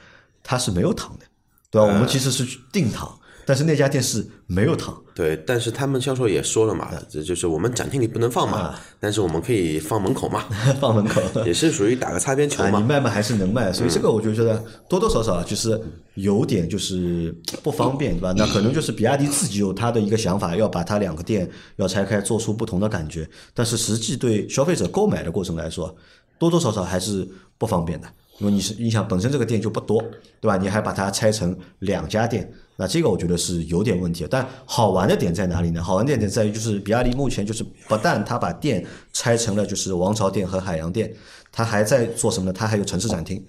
[0.51, 1.27] 它是没有糖的，
[1.71, 1.87] 对吧？
[1.87, 4.95] 我们其实是去订糖，但是那家店是没有糖。
[5.15, 10.45] 对，但是他们销售也说了嘛，这就是我们展厅里不能放嘛，但是我们可以放门口嘛，
[10.79, 12.81] 放门口也是属于打个擦边球嘛，你嘛。
[12.83, 15.81] 卖嘛还是能卖，所以这个我就觉得多多少少啊就是
[16.15, 18.35] 有点就是不方便，对吧？
[18.37, 25.97] 那可能就是比亚迪自己有他的一个想法，要把它两个店要拆开，做出不同的感觉，但是实际对消费者购买的过程来说，
[26.39, 28.07] 多多少少还是不方便的。
[28.39, 30.01] 因为你是你想本身这个店就不多，
[30.41, 30.57] 对吧？
[30.57, 32.49] 你还把它拆成两家店，
[32.81, 34.25] 那这个我觉得是有点问题。
[34.31, 35.83] 但好玩的点在哪里呢？
[35.83, 41.13] 好玩的点在于就是比亚迪目前就是不但它把店拆成了就是王朝店和海洋店，
[41.51, 42.53] 它还在做什么呢？
[42.53, 43.45] 它还有城市展厅。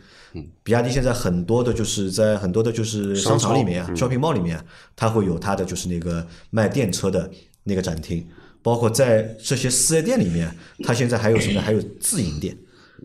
[0.64, 4.66] 比亚迪现在很多的就是在很多的就是商场里面啊，shopping mall 里面啊，
[4.96, 7.30] 它会有它的就是那个卖电车的
[7.64, 8.28] 那个展厅，
[8.62, 10.52] 包括在这些四 S 店里面，
[10.84, 11.62] 它现在还有什么呢？
[11.62, 12.58] 还有自营店。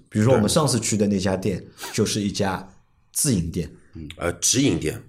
[0.08, 2.68] 比如说我们上次去的那家店就是一家
[3.12, 3.70] 自营店
[4.16, 5.00] 呃，直营店，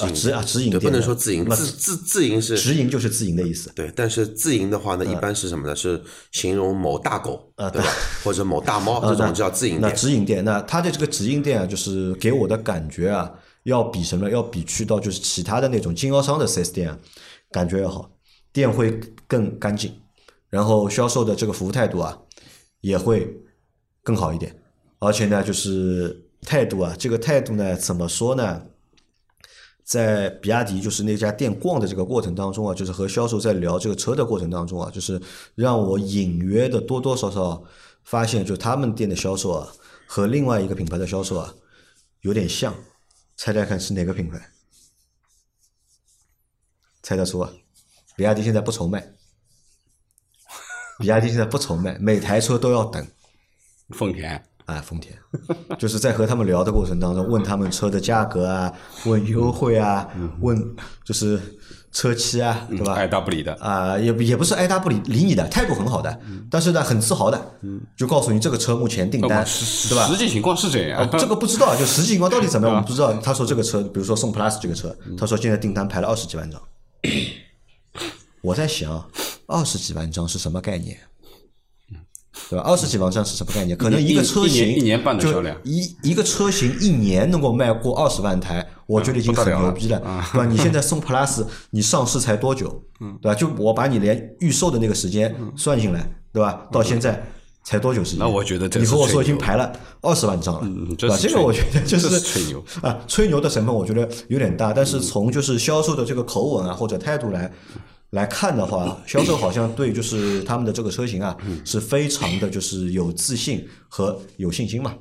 [0.00, 3.70] 啊，直啊直营，店的，不能说自营，那自自自营是直营就是自营的意思。
[3.74, 5.74] 对，但是自营的话呢，一般是什么呢？
[5.74, 7.88] 是形容某大狗啊，对吧？
[8.22, 9.90] 或者某大猫，这种叫自营那。
[9.90, 13.32] 直营店，那它的这个直营店啊，就是给我的感觉啊，
[13.62, 14.28] 要比什么？
[14.28, 16.98] 要比去到就是其他的那种经销商的 4S 店啊，
[17.50, 18.10] 感觉要好，
[18.52, 19.92] 店会更干净，
[20.50, 22.18] 然后销售的这个服务态度啊，
[22.82, 23.34] 也会
[24.02, 24.54] 更好一点。
[24.98, 28.62] 而且呢，就是态度啊，这个态度呢，怎么说呢？
[29.86, 35.22] 在比亚迪就是那家店逛的这个过程当中啊，就是和销售在聊这个车的过程当中啊，就是
[35.54, 37.62] 让我隐约的多多少少
[38.02, 39.72] 发现，就他们店的销售啊
[40.08, 41.54] 和另外一个品牌的销售啊
[42.22, 42.74] 有点像，
[43.36, 44.50] 猜猜看是哪个品牌？
[47.00, 47.52] 猜得出啊？
[48.16, 49.14] 比亚迪现在不愁卖，
[50.98, 53.06] 比亚迪现在不愁卖，每台车都要等。
[53.90, 55.14] 丰田啊，丰田，
[55.78, 58.72] 就是在和他们聊的过程当中，问他们车的价格啊，
[59.04, 60.06] 问优惠啊，
[60.40, 60.60] 问
[61.04, 61.40] 就是
[61.92, 62.94] 车漆啊，对吧？
[62.94, 67.40] 爱答不理的，啊、也也不是爱答不理理你的，态度很好的，但是呢，很自豪的，
[67.96, 69.44] 就告诉你这个车目前订单，
[69.88, 70.06] 对吧？
[70.08, 73.12] 实际情况是这样，这个不知道，就实际情况到底怎么样，我们不知道。
[73.22, 76.60] 他说这个车，比如说宋 plus 这个车，他说现在订单排了二十几万张。
[78.42, 79.08] 我在想，
[79.46, 80.98] 二十几万张是什么概念？
[82.50, 82.64] 对吧？
[82.66, 83.76] 二十几万张是什么概念？
[83.76, 89.98] 可能一一个车型一年半的销量一一个车型一年能够卖过二十万台，我觉得已经很牛逼了，
[90.32, 90.46] 对吧？
[90.46, 92.82] 你现在宋 plus 你上市才多久？
[93.20, 93.34] 对吧？
[93.34, 96.66] 就我把你连预售的那个时间算进来，对吧？
[96.70, 97.22] 到现在
[97.64, 98.20] 才多久时间？
[98.20, 100.60] 那我觉得你和我说已经排了二十万张了，
[100.96, 101.16] 对吧？
[101.16, 107.50] 嗯这个我觉得就是吹牛啊，吹牛的成分我觉得有点大，但是从就是销售的这个口吻啊或者态度来
[108.10, 114.96] 来看的话，销售好像对就是他们的这个车型啊是非常的就是有自信和有信心嘛。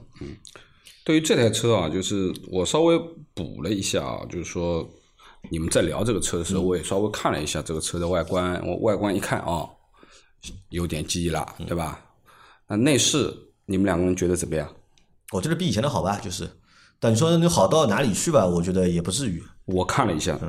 [1.03, 2.97] 对于这台车啊，就是我稍微
[3.33, 4.89] 补了一下啊，就是说
[5.51, 9.69] 你们在聊这个车的时候，我也稍微看了一下这个车的外观，我外观一看啊，
[10.69, 11.99] 有点记忆了，对吧？
[12.67, 13.31] 那内饰
[13.67, 14.67] 你们两个人觉得怎么样？
[15.31, 16.49] 我觉得比以前的好吧，就是，
[16.99, 19.43] 但你说你好到哪里去吧，我觉得也不至于。
[19.65, 20.39] 我看了一下，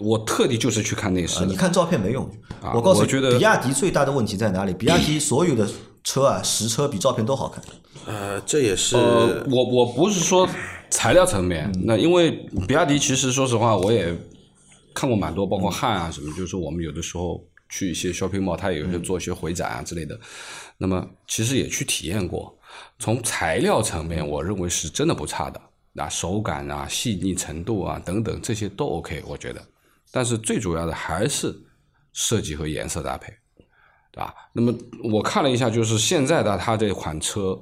[0.00, 2.24] 我特地就是去看内饰啊，你看照片没用。
[2.60, 4.72] 啊我告诉你，我觉得比亚迪最大的问题在哪里？
[4.72, 5.68] 比亚迪所有的
[6.02, 7.62] 车啊，实车比照片都好看。
[8.06, 10.48] 呃，这也是呃，我我不是说
[10.90, 12.30] 材料层面，那因为
[12.66, 14.16] 比亚迪其实说实话，我也
[14.94, 20.18] 看过蛮多，包括汉啊什么，就是说我们有的时候去一些 shopping mall，它也有些做一些回展啊之类的，
[20.78, 22.56] 那么其实也去体验过。
[22.98, 25.60] 从材料层面，我认为是真的不差的，
[25.92, 29.62] 那手感啊、细腻程度啊等等这些都 OK，我觉得。
[30.10, 31.54] 但是最主要的还是
[32.12, 33.32] 设计和颜色搭配，
[34.10, 34.34] 对吧？
[34.52, 34.74] 那么
[35.12, 37.58] 我看了一下，就是现在的它这款车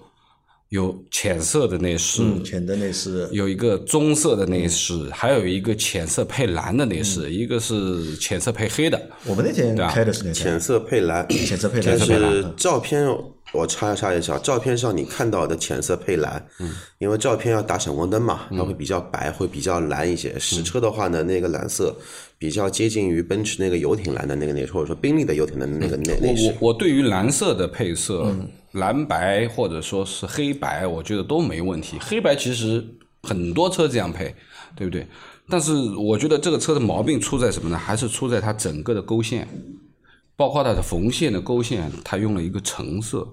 [0.68, 9.00] 有浅色的内饰，嗯，前的内饰有一个棕色的内饰，还有一个浅色配蓝的内饰，一个是浅色配黑的。
[9.26, 10.60] 我们那天开的是那浅？
[10.60, 13.06] 色配蓝，浅色配蓝但是照片
[13.52, 20.36] 我插插一下，照片上你看到的浅色配蓝，嗯，因为照片要打闪光灯嘛，它会比较白，会比较蓝一些。
[20.36, 21.96] 实车的话呢，那个蓝色
[22.38, 26.54] 比较接近于奔驰那个游艇蓝的那个内饰，或者说宾利的游艇的那个内我我内饰。
[26.60, 28.34] 我对于蓝色的配色，
[28.72, 31.96] 蓝白或者说是黑白，我觉得都没问题。
[32.00, 32.84] 黑白其实
[33.22, 34.34] 很多车这样配，
[34.74, 35.06] 对不对？
[35.48, 37.78] 但是我觉得这个车的毛病出在什么呢？
[37.78, 39.48] 还是出在它整个的勾线，
[40.34, 43.26] 包括它的缝线的勾线，它用了一个橙色，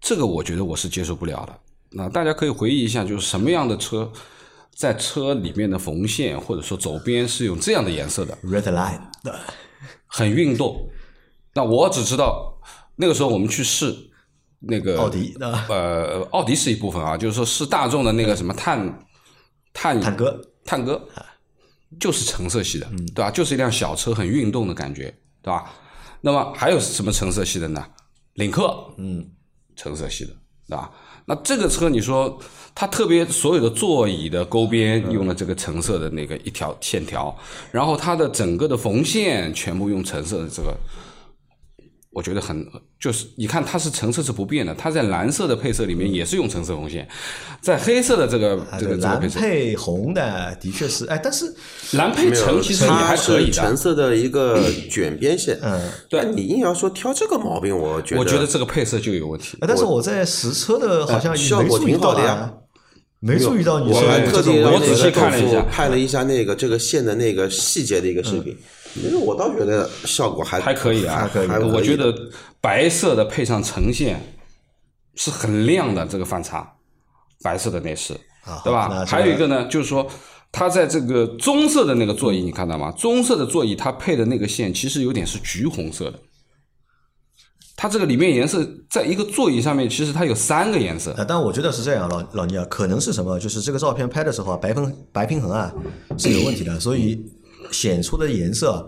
[0.00, 1.56] 这个我觉得我是接受不了的。
[1.90, 4.12] 那大家可以回忆一下，就是什么样的车
[4.78, 9.32] 在车里面的缝线或者说走边是用这样的颜色的？Red Line，对
[10.06, 10.88] 很运动。
[11.52, 12.56] 那我只知道
[12.94, 13.92] 那个时候我们去试
[14.60, 19.06] 那个奥迪呃，奥迪是一部分啊，就是说试大众的那个什么碳
[19.72, 21.08] 探探戈探戈
[21.98, 23.32] 就是橙色系的，对吧？
[23.32, 25.12] 就是一辆小车，很运动的感觉，
[25.42, 25.72] 对吧？
[26.20, 27.84] 那么还有什么橙色系的呢？
[28.34, 29.28] 领克，嗯，
[29.74, 30.30] 橙色系的，
[30.68, 30.92] 对吧？
[31.24, 32.38] 那这个车你说
[32.80, 37.36] 它特别所有的座椅的勾边用了这个橙色的那个一条线条，
[37.72, 40.72] 然后它的整个的缝线全部用橙色的这个。
[42.10, 42.66] 我觉得很
[43.00, 47.06] 就是，你看它是橙色是不变的，它在蓝色的配色里面也是用橙色缝线，
[47.60, 51.52] 在黑色的这个这个蓝配色，配红的的确是，哎，但是
[51.92, 53.52] 蓝配橙其实也还可以的。
[53.52, 55.58] 橙色的一个卷边线。
[55.62, 59.56] 嗯，对但你硬要说挑这个毛病，我觉得我觉得这个配色就有问题。
[59.60, 62.52] 哎但是我在实车的好像也效果没注意到挺好的呀啊，
[63.20, 68.56] 没注意到你我还特地我仔细看了一下拍了一下那个这个线的那个细节的一个视频，
[69.02, 72.14] 因为我倒觉得效果还还可以啊，还可以我觉得
[72.60, 74.20] 白色的配上橙线
[75.16, 76.74] 是很亮的，这个反差，
[77.42, 78.14] 白色的内饰，
[78.44, 79.04] 啊对吧？
[79.04, 80.06] 还有一个呢，就是说
[80.52, 82.92] 它在这个棕色的那个座椅，你看到吗？
[82.96, 86.18] 棕色的座椅它配的那个线其实有点是橘红色的。
[87.80, 91.14] 它这个里面颜色，在一个座椅上面，其实它有三个颜色。
[91.16, 93.38] 呃，但我觉得是这样，老老倪啊，可能是什么？
[93.38, 95.72] 就是这个照片拍的时候啊，白分白平衡啊
[96.18, 97.24] 是有问题的，所以
[97.70, 98.84] 显出的颜色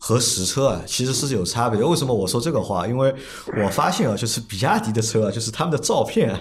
[0.00, 1.86] 和实车啊其实是有差别的。
[1.86, 2.88] 为什么我说这个话？
[2.88, 3.14] 因为
[3.62, 6.40] 我发现啊，就是比亚迪的车啊，就是他们的照片啊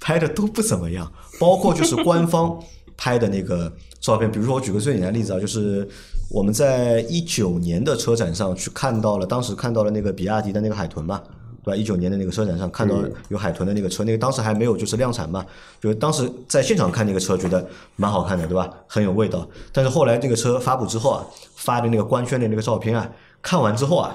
[0.00, 1.08] 拍的都不怎么样，
[1.38, 2.58] 包括就是官方
[2.96, 4.28] 拍的那个照片。
[4.28, 5.88] 比如说，我举个最简单的例子啊，就是
[6.34, 11.22] 我们在一九年的车展上去看到了，当时看到了那个比亚迪的那个海豚嘛。
[11.62, 11.76] 对吧？
[11.76, 12.94] 一九年的那个车展上看到
[13.28, 15.46] 有海豚的那个车，那个当时还没有就是量产嘛，
[15.80, 17.66] 就是当时在现场看那个车，觉得
[17.96, 18.68] 蛮好看的，对吧？
[18.86, 19.48] 很有味道。
[19.72, 21.24] 但是后来这个车发布之后啊，
[21.54, 23.10] 发的那个官宣的那个照片啊，
[23.40, 24.14] 看完之后啊，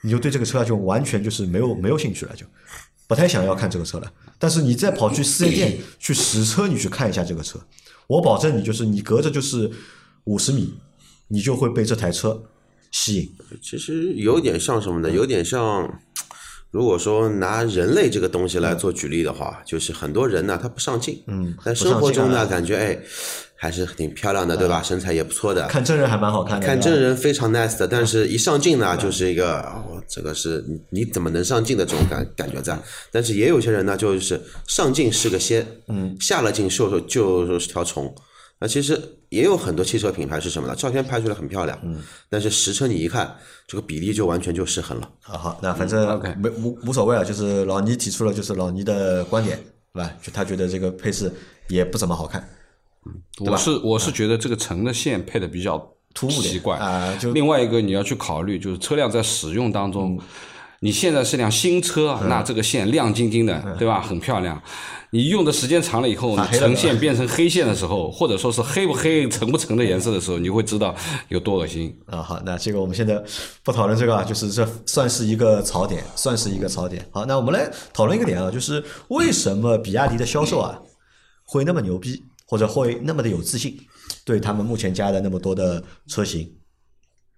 [0.00, 2.46] 你就对这个车啊就完全就是没有没有兴趣了，就
[3.06, 4.10] 不太想要看这个车了。
[4.38, 7.58] 但是你再跑去四 S 店 去实车，你去看一下这个车，
[8.06, 9.70] 我保证你就是你隔着就是
[10.24, 10.72] 五十米，
[11.28, 12.42] 你就会被这台车
[12.90, 13.28] 吸引。
[13.62, 15.10] 其实有点像什么呢？
[15.10, 16.00] 有点像，
[16.70, 22.98] 如果说拿人类这个东西来做举例的话，就是很多人呢他不上镜，嗯但生活中呢啊感觉哎
[23.58, 24.82] 还是挺漂亮的，对吧？
[24.82, 32.78] 身材也不错的，看真人还蛮好看的，看真人非常 nice 的，但是一上镜呢，就是一个哦，这个是你你怎么能上镜的这种感感觉在。
[33.10, 38.14] 但是也有些人呢，就是上镜是个仙，嗯，下了镜就就是条虫。
[38.58, 38.98] 那其实
[39.28, 40.74] 也有很多汽车品牌是什么呢？
[40.74, 43.36] 照片拍出来很漂亮，嗯，但是实车你一看，
[43.66, 45.10] 这个比例就完全就失衡了。
[45.20, 49.58] 好好，那反正 OK 没无无所谓啊，就是老倪提出了就是老倪的观点，
[49.92, 50.10] 对吧？
[50.22, 51.30] 就他觉得这个配饰
[51.68, 52.48] 也不怎么好看，
[53.04, 53.12] 嗯
[53.46, 55.76] 我是我是觉得这个橙的线配的比较
[56.14, 60.18] 突兀点奇怪啊就另外一个你要去考虑，就是车辆在使用当中，
[60.80, 64.00] 你现在是辆新车啊，那这个线亮晶晶的，对吧？
[64.00, 64.62] 很漂亮。
[65.10, 70.94] 你用的时间长了以后发，黑了橙线变成黑线的时候，或者说是黑不黑、橙不橙的颜色的时候，你会知道
[71.28, 71.96] 有多恶心。
[72.06, 73.22] 啊，好，那这个我们现在
[73.62, 77.08] 不讨论这个啊，就是这算是一个槽点，算是一个槽点。
[77.12, 80.78] 好，那我们来讨论一个点啊，就是为什么比亚迪的销售啊
[81.44, 83.78] 会那么牛逼，或者会那么的有自信，
[84.24, 86.52] 对他们目前加的那么多的车型，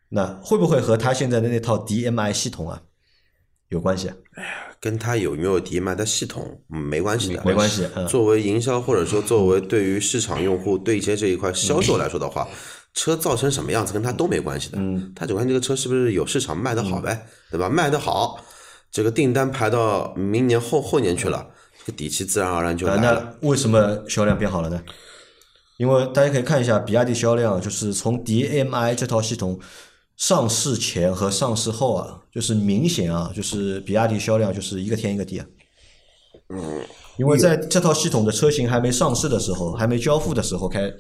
[0.08, 2.82] 那会不会和他现在的那套 DMI 系统啊
[3.68, 4.48] 有关系哎呀？
[4.80, 12.46] 跟他有没有 DMI 的系统、嗯、没关系的，没关系嗯作为营销或者说作为对于市场用户对接这一块销售来说的话，
[12.94, 14.78] 车造成什么样子跟他都没关系的。
[14.78, 17.68] 嗯，它只关这个车是不是有市场卖得好呗，对吧？
[17.68, 18.42] 卖得好，
[18.90, 21.46] 这个订单排到明年后后年去了，
[21.78, 23.36] 这个底气自然而然就啊，来了。
[23.42, 24.80] 那为什么销量变好了呢？
[25.76, 29.58] 因为大家可以看一下比亚迪销量，就是从 DMI 这套系统
[30.18, 35.46] 上市前和上市后啊，就是明显啊，就是比亚迪销量就是一个天一个地啊。
[36.50, 36.84] 嗯，
[37.16, 40.92] 因为在这套系统的车型还没上市的时候，还没交付的时候开，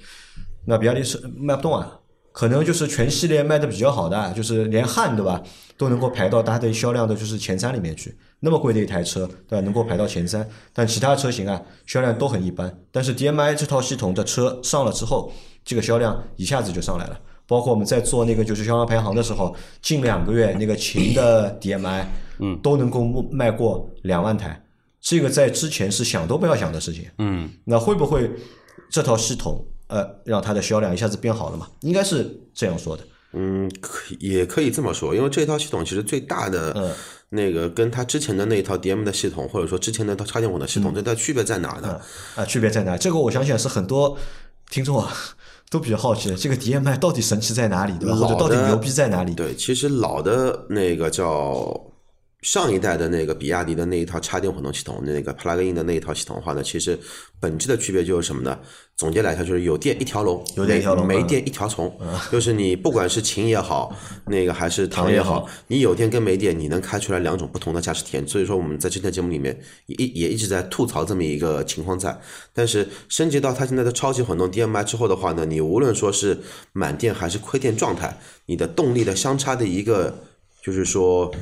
[0.64, 1.98] 那比亚迪是卖不动啊。
[2.30, 5.42] 可能就是全系列卖的比较好的，就是连汉对吧，
[5.76, 8.16] 都能够排到它的销量的就是前三里面去。
[8.38, 12.72] 那么贵的一台车，对吧，能够排到前三，但其他车型啊销量都很一般。
[12.92, 15.32] 但是 DMI 这套系统的车上了之后，
[15.64, 17.18] 这个销量一下子就上来了。
[17.48, 22.04] 包括我们在做那个就是销量排行的时候，近两个月那个秦的 DMI，
[22.38, 24.62] 嗯，都能够卖过两万台，
[25.00, 27.06] 这个在之前是想都不要想的事情。
[27.18, 28.30] 嗯，那会不会
[28.90, 31.66] 这套系统呃让它的销量一下子变好了嘛？
[31.80, 33.02] 应该是这样说的。
[33.32, 36.90] 嗯，可也可以这么说，因为这套系统其实最大的嗯
[37.30, 42.00] 那个跟它之前的那一套 DM 的系统，或者说之前那套插电混的系统，最大的区别在哪儿呢？
[42.36, 42.96] 啊，区别在哪？
[42.96, 44.16] 这个我相信是很多
[44.70, 45.12] 听众啊
[45.70, 46.34] 都比较好奇。
[46.34, 48.16] 这个 DMI 到底神奇在哪里，对吧？
[48.16, 49.34] 或者老到底牛逼在哪里？
[49.34, 51.78] 对，其实老的那个叫
[52.42, 56.96] 上一代的那个比亚迪的那一套插电混动系统，那个 plug-in 的那一套系统的话呢，其实
[57.40, 58.56] 本质的区别就是什么呢？
[58.96, 61.92] 总结来说就是有电一条龙，有电一条龙嗯没没电一条虫。
[62.30, 63.92] 就是你不管是秦也好，
[64.26, 68.26] 那个还是唐也好，你有电跟没电，你能开出来两种不同的驾驶体验。
[68.26, 72.16] 所以说我们在之前的节目里面也也一直在吐槽这么一个情况在。
[72.52, 76.38] 但是升级到它现在的超级混动 DMI 之后的话呢，你无论说是
[76.72, 78.16] 满电还是亏电状态，
[78.46, 80.16] 你的动力的相差的一个
[80.62, 81.34] 就是说。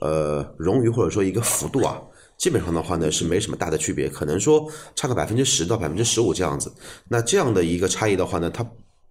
[0.00, 2.00] 呃冗余或者说一个幅度啊，
[2.38, 6.72] 基本上的话呢是没什么大的区别，可能说差个百分之十到百分之十五这样子。
[7.08, 8.64] 那这样的一个差异的话呢，它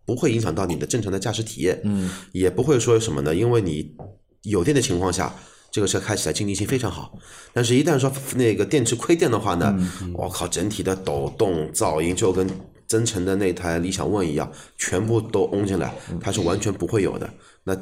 [0.05, 3.33] 不会影响到你的正常的驾驶体验，嗯，也不会说什么呢？
[3.33, 3.95] 因为你
[4.41, 5.33] 有电的情况下，
[5.71, 7.17] 这个车开起来经济性非常好。
[7.53, 9.73] 但是，一旦说那个电池亏电的话呢，
[10.13, 12.45] 我靠，整体的抖动、噪音就跟
[12.85, 17.29] 增程的那台理想 ONE 一样，全部都嗡进来，它是完全不会有的。
[17.63, 17.73] 那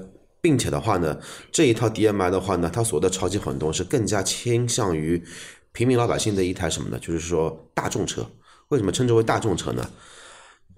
[0.41, 1.17] 并且的话呢，
[1.51, 5.23] 这一套 DMI 的话呢，它所谓的超级混动是更加倾向于
[5.71, 6.99] 平民老百姓的一台什么呢？
[6.99, 8.25] 就是说大众车。
[8.69, 9.89] 为什么称之为大众车呢？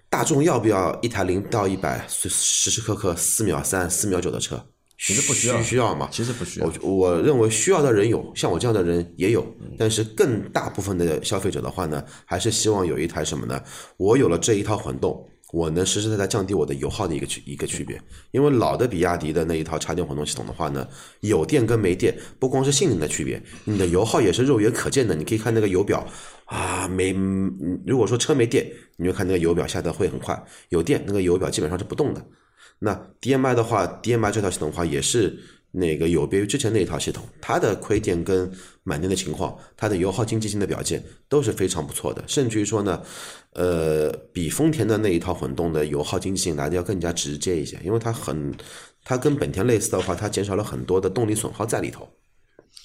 [0.10, 4.64] 大众要不要一台零到一百时时时刻刻四秒三、四秒九的车？
[4.98, 6.08] 其实不需要需要吗？
[6.12, 9.46] 其实不需要我我认为需要的人有，像我这样的人也有，
[9.78, 13.62] 但是更大部分的消费者的话呢，还是希望有一台什么呢？
[13.98, 18.02] 我有了这一套混动，我能实实在在降低我的油耗的一个区一个区别。
[18.32, 20.88] 因为老的比亚迪的那一套插电混动系统的话呢，
[21.20, 25.14] 有电跟没电不光是性能的区别，你的油耗也是肉眼可见的。
[25.14, 26.04] 你可以看那个油表
[26.46, 27.12] 啊，没
[27.86, 30.36] 如果说车没电，你就看那个油表下的会很快；
[30.70, 32.26] 有电，那个油表基本上是不动的。
[32.80, 35.40] 那 DMI 的话，DMI 这套系统的话也是
[35.72, 38.52] 那个有别于之前那一套系统，它的亏电跟
[38.84, 43.02] 满电的情况，它的油耗经济性的表现都是非常不错的，甚至于说呢，
[43.54, 48.54] 呃，比丰田的那一套混动的油耗经济性来的要更加直接一些，因为它很，
[49.04, 52.08] 它跟本田类似的话，它减少了很多的动力损耗在里头。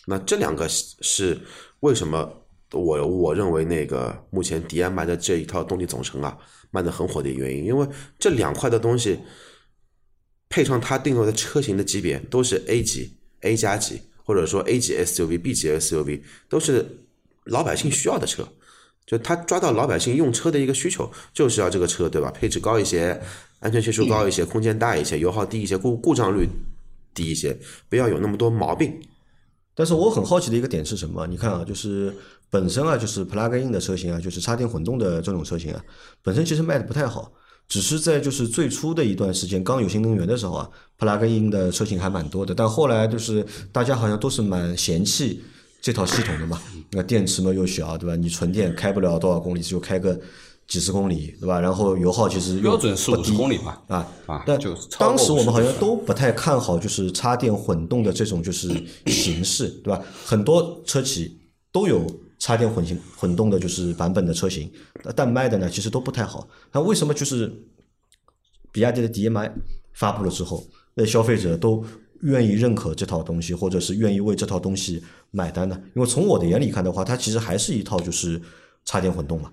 [0.06, 1.38] 那这两个是
[1.80, 6.38] 为什么我我认为那个目前 DMI 的这一套动力总成啊
[6.70, 7.86] 卖的很火的原因，因为
[8.18, 9.18] 这两块的东西。
[10.50, 17.04] 配上它定位的车型的级别都是 A 级、A 加级，或者说 A 级 SUV、B 级 SUV，都是
[17.44, 18.48] 老百姓需要的车。
[19.08, 22.30] 就他抓到老百姓用车的一个需求，就是要这个车，对吧？
[22.30, 23.18] 配置高一些，
[23.60, 26.46] 安全系数高一些，空间大一些，油耗低一些，故故障率
[27.14, 28.94] 低一些，不要有那么多毛病。
[29.74, 31.26] 但是我很好奇的一个点是什么？
[31.26, 32.14] 你看啊，就是
[32.50, 35.82] 本身啊，就是 plug-in 的车型啊，就是插电混动的这种车型啊，
[36.22, 37.32] 本身其实卖的不太好。
[37.66, 42.54] 只是在就是最初的一段时间，刚有新能源的时候啊，plug-in 的车型还蛮多的。
[42.54, 45.42] 但后来就是大家好像都是蛮嫌弃
[45.80, 46.60] 这套系统的嘛。
[46.90, 48.16] 那电池嘛又小，对吧？
[48.16, 50.18] 你纯电开不了多少公里，就开个
[50.66, 51.60] 几十公里，对吧？
[51.60, 54.58] 然后油耗其实标准是五十公里嘛，啊啊，但
[54.98, 58.68] 当时我们好像都不太看好，就是插电混动的这种就是
[59.06, 60.02] 形式，对吧？
[60.24, 61.38] 很多车企
[61.72, 62.06] 都有
[62.38, 64.70] 插电混型混动的，就是版本的车型，
[65.14, 66.48] 但卖的呢其实都不太好。
[66.72, 67.52] 那为什么就是
[68.72, 69.50] 比亚迪的 DMI
[69.94, 71.84] 发布了之后，那消费者都
[72.22, 75.76] 愿意认可这套东西，或者是愿意为这套东西买单的？
[75.94, 78.40] 因为从我的眼里看的话，它其实还是一套就是
[78.84, 79.50] 插电混动嘛。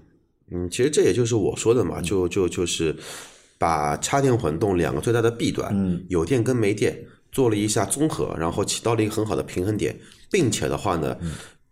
[0.51, 2.95] 嗯，其实这也就是我说的嘛，就就就是
[3.57, 6.97] 把插电混动两个最大的弊端，嗯，有电跟没电
[7.32, 9.97] 做了一下综合，然后起到了一个很好的平衡点，
[10.32, 11.18] 并且的话呢，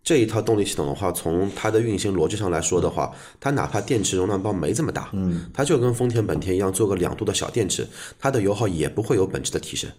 [0.04, 7.88] 这一套动力系统的话，从它的运行逻辑上来说的话，它哪怕电池容量包没这么大，嗯，它就跟丰田、本田一样做个两度的小电池，
[8.20, 9.90] 它的油耗也不会有本质的提升。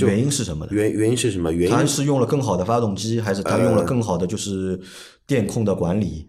[0.00, 0.72] 就原因是什么呢？
[0.72, 1.52] 原原因是什么？
[1.52, 4.80] 原因它是用了更好的发动机，还是它用了更好的就是
[5.26, 6.26] 电控的管理？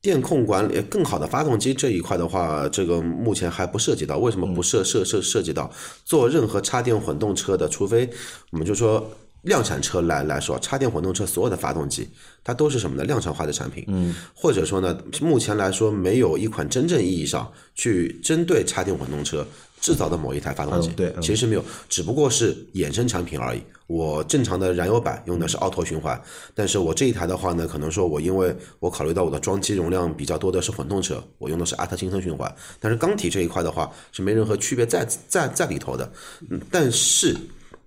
[0.00, 4.18] 电控管理更好的发动机这一块的话，这个目前还不涉及到。
[4.18, 5.70] 为什么不涉涉涉涉及到？
[6.04, 8.10] 做任何插电混动车的，除非
[8.50, 9.08] 我们就说
[9.42, 12.08] 量产车来来说，插电混动车所有的发动机，
[12.42, 13.04] 它都是什么呢？
[13.04, 13.84] 量产化的产品。
[13.86, 19.46] 嗯，或者说呢，目前来说没有一款真正意义上去针对插电混动车
[19.82, 20.88] 制造的某一台发动机。
[20.88, 23.60] 嗯对嗯其实没有，只不过是衍生产品而已。
[23.86, 26.18] 我正常的燃油版用的是奥拓循环，
[26.54, 36.10] 但是我这一台的话呢，可能说我因为我考虑到我的装机容量比较多的是混动车，我用的是阿特金森循环，但是钢体这一块的话是没任何区别在在在里头的。
[36.48, 37.36] 嗯，但是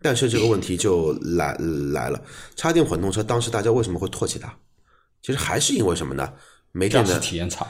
[0.02, 1.56] 但是这个问题就来
[1.92, 2.22] 来了，
[2.56, 4.54] 插电混动车当时大家为什么会唾弃它？
[5.24, 6.32] 其实还是因为什么呢？
[6.72, 7.66] 没电的体验差。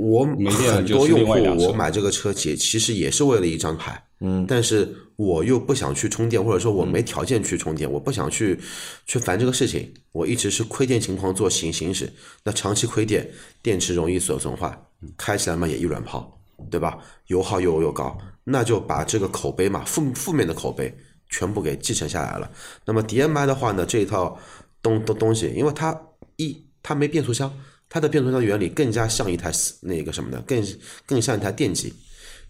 [0.00, 8.58] 我很多用户我买这个车其其实也是为了一张牌，嗯，但是我又不想去充电，或者说我没条件去充电，我不想去
[9.06, 12.10] 去烦这个事情，我一直是亏电情况做行行驶，
[12.42, 13.30] 那长期亏电，
[13.62, 14.74] 电池容易损损坏，
[15.18, 16.40] 开起来嘛也一软泡，
[16.70, 16.98] 对吧？
[17.26, 20.90] 油耗又又高，那就把这个口碑嘛负负面的口碑
[21.28, 22.50] 全部给继承下来了。
[22.86, 24.38] 那么 DMI 的话呢，这一套
[24.80, 25.94] 东东东西，因为它
[26.36, 27.52] 一它没变速箱，
[27.90, 30.42] 它的变速箱原理更加像一台那个什么呢？
[30.46, 30.64] 更
[31.04, 31.92] 更像一台电机，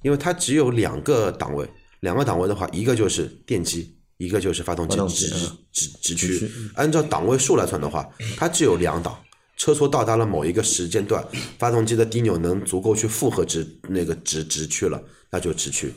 [0.03, 1.69] 因为它只有两个档位，
[2.01, 6.51] 两个档位的话，一个就是电机，一个就是发动机直嗯直直驱。
[6.75, 9.19] 按照档位数来算的话，它只有两档。
[9.57, 11.23] 车速到达了某一个时间段，
[11.59, 15.93] 发动机的低扭能足够去负荷直那个直直驱了，那就直驱。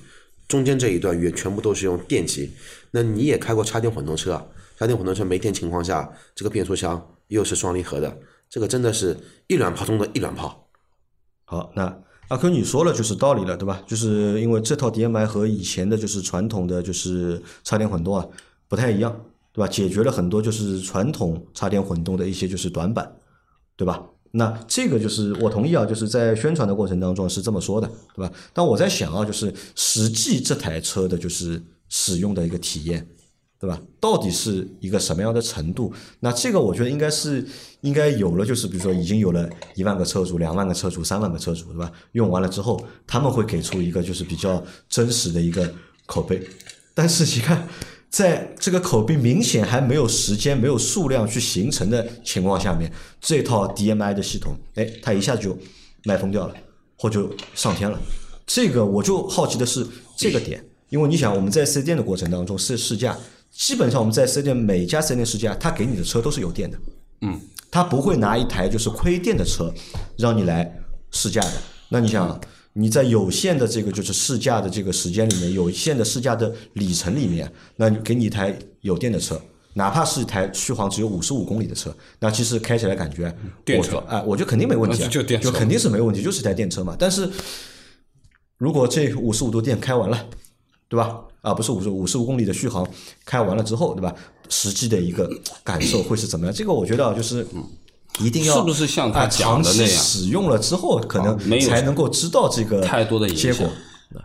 [0.49, 2.51] 中间这一段也全部都是用电机。
[2.91, 4.45] 那你也开过插电混动车啊？
[4.77, 8.17] 插电混动车没电情况下，这个变速箱又是双离合的，
[8.53, 10.69] 这个真的是一卵炮中的一卵炮。
[11.43, 13.81] 好，那阿坤你说了就是道理了，对吧？
[13.87, 18.23] 就是因为这套 DMI 和以前的就是传统的就是插电混动啊
[18.67, 19.67] 不太一样，对吧？
[19.67, 23.11] 解决了很多就是传统插电混动的一些就是短板，
[23.75, 24.07] 对吧？
[24.29, 28.31] 那这个就是我同意啊，就是在宣传的过程当中是这么说的，对吧？
[28.53, 33.07] 但我在想啊，就是实际这台车的就是使用的一个体验，
[33.63, 33.79] 对吧？
[33.97, 35.93] 到底是一个什么样的程度？
[36.19, 37.47] 那这个我觉得应该是
[37.79, 41.89] 应该有了，就是比如说已经有了一万个车主、两万个车主、三万个车主，对吧？
[42.11, 45.73] 用完了之后，他们会给出一个就是比较真实的一个
[46.05, 46.45] 口碑。
[46.93, 47.65] 但是你看，
[48.09, 52.91] 在这个口碑明显还没有时间、没有数量去形成的情况下面，
[53.21, 55.57] 这套 DMI 的系统，哎，它一下就
[56.03, 56.53] 卖疯掉了，
[56.97, 57.97] 或就上天了。
[58.45, 59.87] 这个我就好奇的是
[60.17, 63.17] 这个点，因为你想我们在四 S 店的过程当中试试驾，
[63.55, 66.77] 基本上我们在四 S 店每家四 S 店试驾，他给你的车都是有电的，
[67.21, 67.39] 嗯，
[67.69, 69.71] 他不会拿一台就是亏电的车
[70.17, 70.79] 让你来
[71.11, 71.53] 试驾的。
[71.87, 72.41] 那你想，
[72.73, 79.39] 你在有限的这个就是试驾的这个时间里面，有限的试驾的里程里面，那给你一台有电的车，
[79.73, 83.33] 哪怕是一台续航只有五十五公里的车，那其实开起来感觉，
[83.63, 86.95] 电车我说哎，我觉得肯定没问题啊，就就电车肯定是没问题，就是一台电车嘛。
[86.97, 87.29] 但是
[88.57, 90.27] 如果这五十五度电开完了，
[90.89, 91.21] 对吧？
[91.43, 92.87] 啊，不是五十五十五公里的续航
[93.23, 94.15] 开完了之后，对吧？
[94.49, 95.29] 实际的一个
[95.63, 96.55] 感受会是怎么样？
[96.55, 97.45] 这个我觉得啊，就是
[98.19, 103.69] 一定要是不是像他讲的那样使用了之后，可能啊没有才能够知道这个太多的结果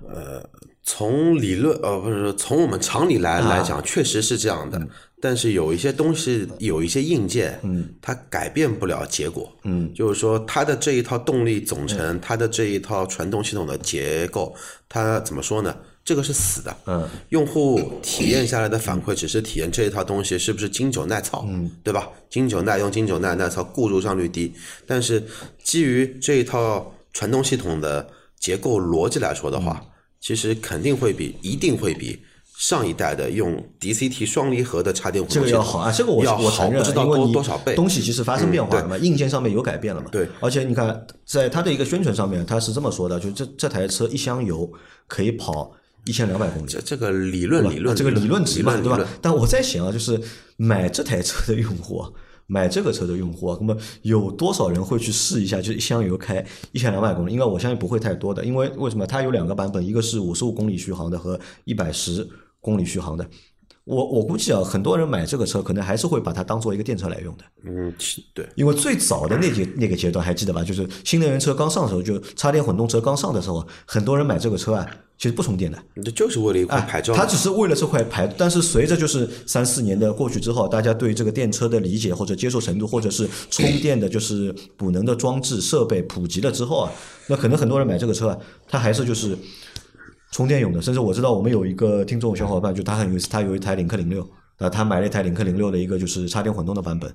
[0.08, 0.42] 呃。
[0.90, 4.80] 从理论呃不是从我们常理来来讲，确实是这样的。
[5.20, 14.54] 但是有一些东西，有一些硬件，嗯，它改变不了结果，嗯，就是说它的这一套动力总成，它的这一套传动系统的结构，
[14.88, 15.76] 它怎么说呢？
[16.08, 22.08] 这个是死的，嗯，用户体验下来的反馈只是体验这一套东西是不是经久耐操，嗯，对吧？
[22.30, 24.50] 经久耐用、经久耐耐操，故障率低。
[24.86, 25.22] 但是
[25.62, 28.08] 基于这一套传动系统的
[28.40, 29.84] 结构逻辑来说的话，
[30.18, 32.18] 其实肯定会比一定会比
[32.56, 37.74] 上一代的用 DCT 双离合的插电混这动这个要好啊，这个我要我承认不知，道多多少倍。
[37.74, 40.08] 东西其实发生变化了嗯嘛，硬件上面有改变了嘛。
[40.10, 44.72] 对，而且你看，在它的一个宣传上面，它是这么说的，就这这台车一箱油
[45.06, 45.70] 可以跑
[46.04, 46.66] 一千两百公里。
[46.68, 49.04] 这这个理论理论这个理论值嘛，对吧？
[49.20, 50.20] 但我在想啊，就是
[50.56, 52.10] 买这台车的用户啊，
[52.46, 57.32] 买这个车的用户啊，那么有多少人会去试一下，就是一箱油开一千两百公里？
[57.32, 59.06] 应该我相信不会太多的，因为为什么？
[59.06, 62.26] 它有两个版本，一个是五十五公里续航的和一百十
[62.60, 63.28] 公里续航的。
[63.88, 67.44] 我我估计啊，很多人买这个车可能还是会把它当做一个电车来用的。
[67.64, 67.92] 嗯，
[68.34, 70.62] 对，因为最早的那节那个阶段还记得吧？
[70.62, 74.86] 就是新能源车刚上的时候，就插电混动车刚上的时候，很多人买这个车啊，
[75.16, 75.78] 其实不充电的。
[76.04, 77.18] 这就是为了一块哎牌照嘛。
[77.18, 86.92] 它只是为了这块牌，但是随着就是三四年的过去之后，大家对这个电车的理解或者接受程度，或者是充电的就是补能的装置设备普及了之后啊，
[87.26, 89.34] 那可能很多人买这个车啊，他还是就是
[90.30, 90.80] 充电用的。
[90.80, 97.12] 甚至我知道我们有一个听众小伙伴，就他很有意思，他有一台领克零六，啊，他买了一台领克零六的一个就是插电混动的版本，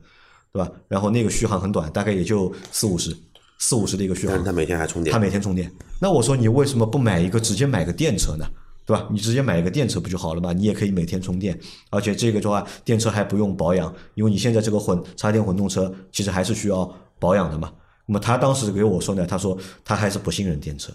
[0.51, 0.71] 对吧？
[0.87, 3.15] 然后那个续航很短，大概也就四五十，
[3.59, 4.45] 四五十的一个续航但是。
[4.45, 5.71] 他每天还充电他，每天充电。
[5.99, 8.45] 那我说你为什么不买一个直接买个电车呢？
[8.85, 9.07] 对吧？
[9.09, 10.51] 你直接买一个电车不就好了嘛？
[10.51, 11.57] 你也可以每天充电，
[11.89, 17.71] 而且这个的话，电车还不用保养，因为你现在这个混插电混动车其实还是需要保养的嘛。
[18.05, 20.91] 那么他当时给我说呢，他说他还是不信任电车，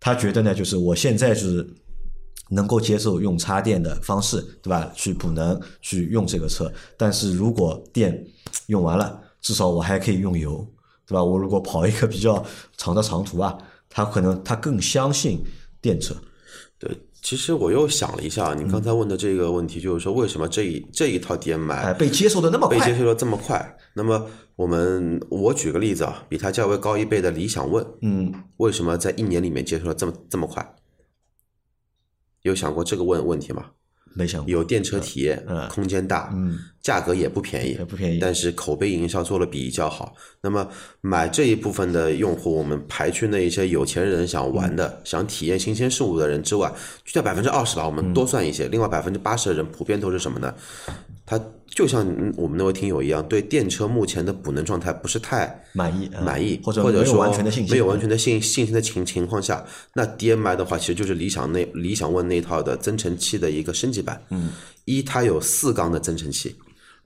[0.00, 1.68] 他觉得呢，就是我现在是
[2.50, 4.90] 能够接受用插电的方式，对吧？
[4.94, 8.26] 去补能去用这个车，但是如果电
[8.66, 10.66] 用完了，至少我还可以用油，
[11.06, 11.24] 对吧？
[11.24, 12.44] 我如果跑一个比较
[12.76, 13.56] 长的长途啊，
[13.88, 15.42] 他可能他更相信
[15.80, 16.14] 电车。
[16.78, 16.90] 对。
[17.26, 23.76] 其实我又想了一下，你刚才问的这个问题，就是说为什么这一这一套哎，DMI 被接受的那么快，被接受的这么快？
[23.94, 24.24] 那么
[24.54, 30.76] 我们我举个例子啊，比它价位高一倍的理想 ONE，嗯，为什么在一年里面接受了这么这么快？
[32.42, 33.72] 有想过这个问问题吗？
[34.14, 36.56] 没想过，有电车体验，嗯空间大，嗯
[36.86, 40.14] 价格也不便宜，也不便宜但是口碑营销做的比较好。
[40.40, 40.68] 那么
[41.00, 46.72] 买这一部分的用户，我们排去那一些有钱人想玩的、嗯想体验新鲜事物的人之外，
[47.04, 48.68] 去掉百分之二十吧，我们多算一些。
[48.68, 50.54] 另外百分之八十的人普遍都是什么呢？
[51.28, 64.22] 他就像嗯我们那位听友一样，对电车目前的补能状态不是太满意啊满意，或者或者说完全的信心，没有完全的信信心的情情况下，那 DMI 的话，其实就是理想那理想 ONE 那一套的增程器的一个升级版。
[64.30, 64.50] 嗯，
[64.84, 66.54] 一它有四缸的增程器，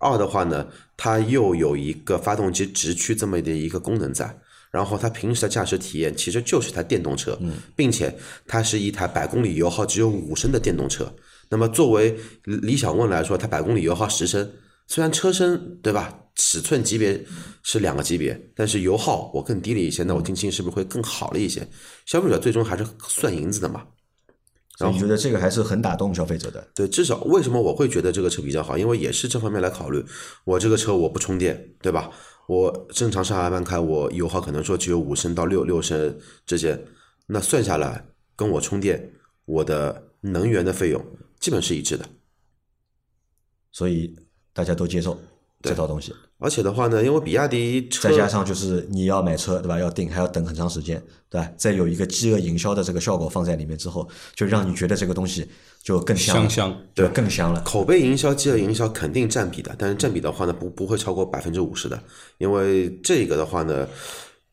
[0.00, 4.36] 二的话呢，它又有一个发动机直驱这么的一个功能在。
[4.72, 7.36] 然后它平时的驾驶体验其实就是台电动车，
[7.74, 11.12] 并且它是一台百公里油耗只有五升的电动车。
[11.48, 14.48] 那么作为理想 ONE 来说，它百公里油耗十升，
[14.86, 17.20] 虽然车身对吧，尺寸级别
[17.64, 21.66] 是两个级别，但是油耗我更低了一些，那我听清是不是会更好了一些？
[22.06, 23.84] 消费者最终还是算银子的嘛。
[24.80, 26.66] 所以你觉得这个还是很打动消费者的？
[26.74, 28.78] 对，至少为什么我会觉得这个车比较好？
[28.78, 30.02] 因为也是这方面来考虑。
[30.44, 32.10] 我这个车我不充电，对吧？
[32.48, 36.82] 我正常上下班开，我油耗可能说只有五升到六六升之间，
[37.26, 39.12] 那算下来跟我充电，
[39.44, 41.04] 我的能源的费用
[41.38, 42.06] 基本是一致的。
[43.72, 44.16] 所以
[44.54, 45.20] 大家都接受
[45.60, 46.14] 这套东西。
[46.40, 49.78] 而且的话呢，因为比亚迪车再加上就是你要买车对吧？
[49.78, 51.48] 要订还要等很长时间对吧？
[51.56, 55.46] 再有一个饥饿营销的这个效果放在里面之后，就让你觉得这个东西
[55.82, 57.60] 就更香了香香对，更香了。
[57.60, 62.02] 口碑营销、饥饿营销肯定占比的，但是占比的话呢，不不会超过百分之五十的，
[62.38, 63.86] 因为这个的话呢，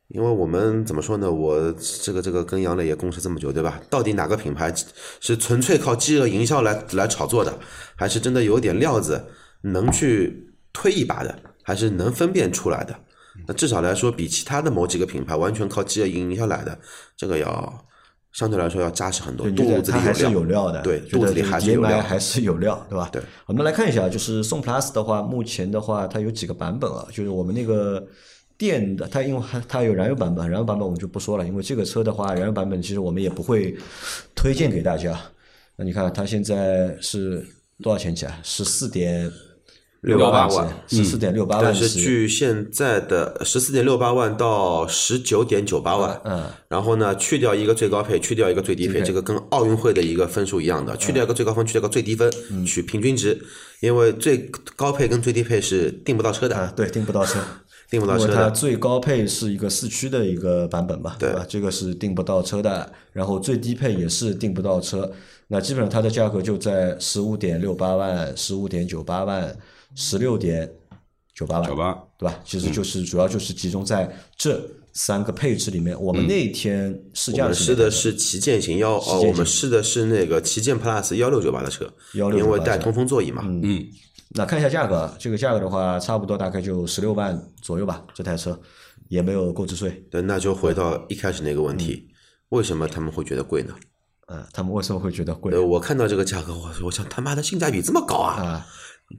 [0.10, 1.32] 因为我们怎么说呢？
[1.32, 1.74] 我
[2.04, 3.82] 这个这个跟杨磊也共事这么久，对吧？
[3.90, 4.74] 到底哪个品牌
[5.22, 7.58] 是纯粹靠饥饿营销来来炒作的，
[7.96, 9.26] 还是真的有点料子
[9.62, 12.98] 能去推一把的，还是能分辨出来的？
[13.46, 16.80] 那至少来说，比其他的某几个品牌完全靠饥饿营销来的，
[17.18, 17.86] 这个要
[18.32, 22.02] 相对来说要扎实很多，肚子还是有有料的，对，肚子里还是有料。
[22.02, 23.10] 还是有料，对吧？
[23.12, 23.22] 对。
[23.48, 27.06] 我们来看一下，就是宋 Plus 的话，目前的话，它有几个版本啊？
[27.12, 28.02] 就是我们那个
[28.58, 33.76] 电的，它因为它它有燃油版本，燃油版本我们就不说了，因为这个车的话，燃油版本其实我们也不会
[34.34, 35.20] 推荐给大家。
[35.76, 37.46] 那你看它现在是
[37.84, 38.40] 多少钱起啊？
[38.42, 39.30] 十四点
[40.08, 53.40] 六八八万十四点六八万但是起据现在的十四点六八万到十九点九八万，嗯，然后呢，去掉一个最高配，去掉一个最低配，这个跟奥运会的一个分数一样的，去掉一个最高分，去掉一个最低分，嗯取平均值，
[53.82, 57.40] 因为最高配跟最低配是订不到车的啊的，，对，订不到车。
[57.90, 58.50] 订不到因为它。
[58.50, 61.46] 最高配是一个四驱的一个版本吧，对吧？
[61.48, 65.10] 这个是订不到车的，然后最低配也是订不到车。
[65.48, 69.56] 那基本上它的价格就在十五点六八万、十五点九八万、
[69.96, 70.72] 十六点
[71.34, 72.40] 九八万，九八对吧？
[72.46, 74.60] 其实就是主要就是集中在这
[74.94, 76.00] 三个配置里面。
[76.02, 83.86] 我们那天试驾试的是旗舰型幺，哦，我们试的是那个旗舰 Plus 幺六九八的车，1698因为带通风座椅嘛，嗯，
[84.30, 88.04] 那看一下价格，这个价格的话，差不多大概就十六万左右吧。
[88.14, 88.60] 这台车
[89.10, 92.10] 也没有购置税，对，那就回到一开始那个问题，
[92.50, 93.74] 为什么他们会觉得贵呢？
[94.30, 98.68] 嗯，他们为什么会觉得贵呃，我看到这个价格，我我想他妈的性价比这么高啊，啊？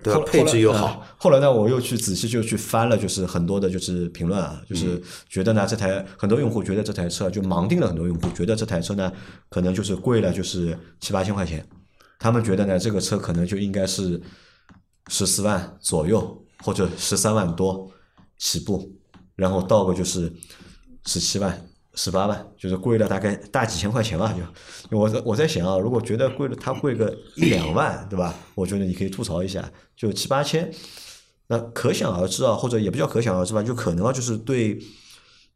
[0.02, 0.20] 对吧？
[0.26, 9.10] 配置又好，后来呃后来呢，我又去仔细就去翻了，就是很多的就是评论啊，就是觉得呢这台很多用户觉得这台车就盲定了，很多用户觉得这台车呢
[9.48, 11.66] 可能就是贵了，就是七八千块钱，
[12.18, 14.20] 他们觉得呢这个车可能就应该是
[15.08, 17.90] 十四万左右或者十三万多
[18.36, 18.92] 起步，
[19.36, 20.32] 然后到个就是
[21.06, 21.67] 十七万。
[22.00, 24.32] 十八万，就是贵了大概大几千块钱吧，
[24.88, 28.32] 就我我在想啊，如果觉得贵了，它贵个一两万，对吧？
[28.54, 30.72] 我觉得你可以吐槽一下，就七八千，
[31.48, 34.78] 那可想而知啊，或者也不叫可想而知吧，就可能啊，就是对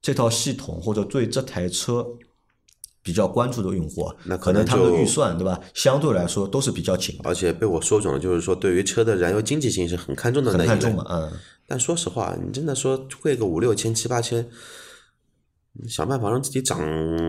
[0.02, 2.04] 这套系统或者对这台车
[3.04, 11.06] 比较关注的用户啊，那可能他们的预算对吧，相对来说都是比较紧的，而且被我说准了，就是说对于车的燃油经济性是很看重的那一类很看重嘛，。
[11.08, 11.32] 嗯。
[11.68, 14.48] 但说实话，你真的说贵个五六千、七八千，你
[15.88, 16.78] 想办法让自己涨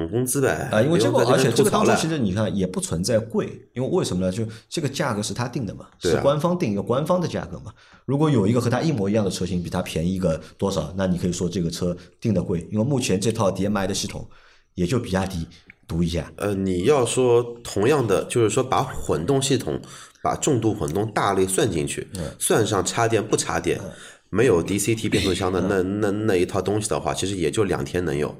[0.09, 0.69] 工资呗。
[0.71, 4.31] 啊，因为这个，而且这个当中其实你看也不存在贵，因为为什么呢？
[4.31, 7.73] 就这个价格是他定的嘛，啊是官方定一个官方的价格嘛。
[8.05, 14.27] 如果有一个和他一模一样的车型比他便宜个多少，那你可以说这个车定的贵，因为目前这套 DMI 的系统
[14.75, 15.47] 也就比亚迪
[15.87, 16.29] 独一家。
[16.35, 19.79] 呃，你要说同样的，就是说把混动系统、
[20.21, 23.79] 把重度混动大类算进去，嗯算上插电不插电，
[24.34, 28.36] 没有 DCT 变速箱的那那那一套东西的话，其实也就两天能有。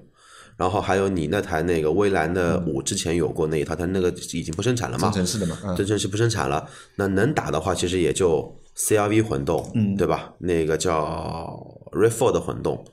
[0.56, 6.68] 然后还有你那台那个蔚蓝的五之前有过那一套，但那个已经不生产了嘛增，程式的嘛，嗯这正式不生产了。
[6.96, 10.34] 那能打的话，其实也就 CRV 混动，嗯，对吧？
[10.40, 11.60] 那个叫
[11.92, 12.86] RAV4 的混动。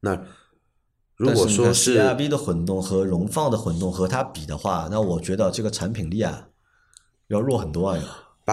[0.00, 0.18] 那
[1.16, 6.48] 如果说是是 CRV 的混动和荣放的混动和它比的话，那我觉得这个产品力啊
[7.28, 7.98] 要弱很多啊。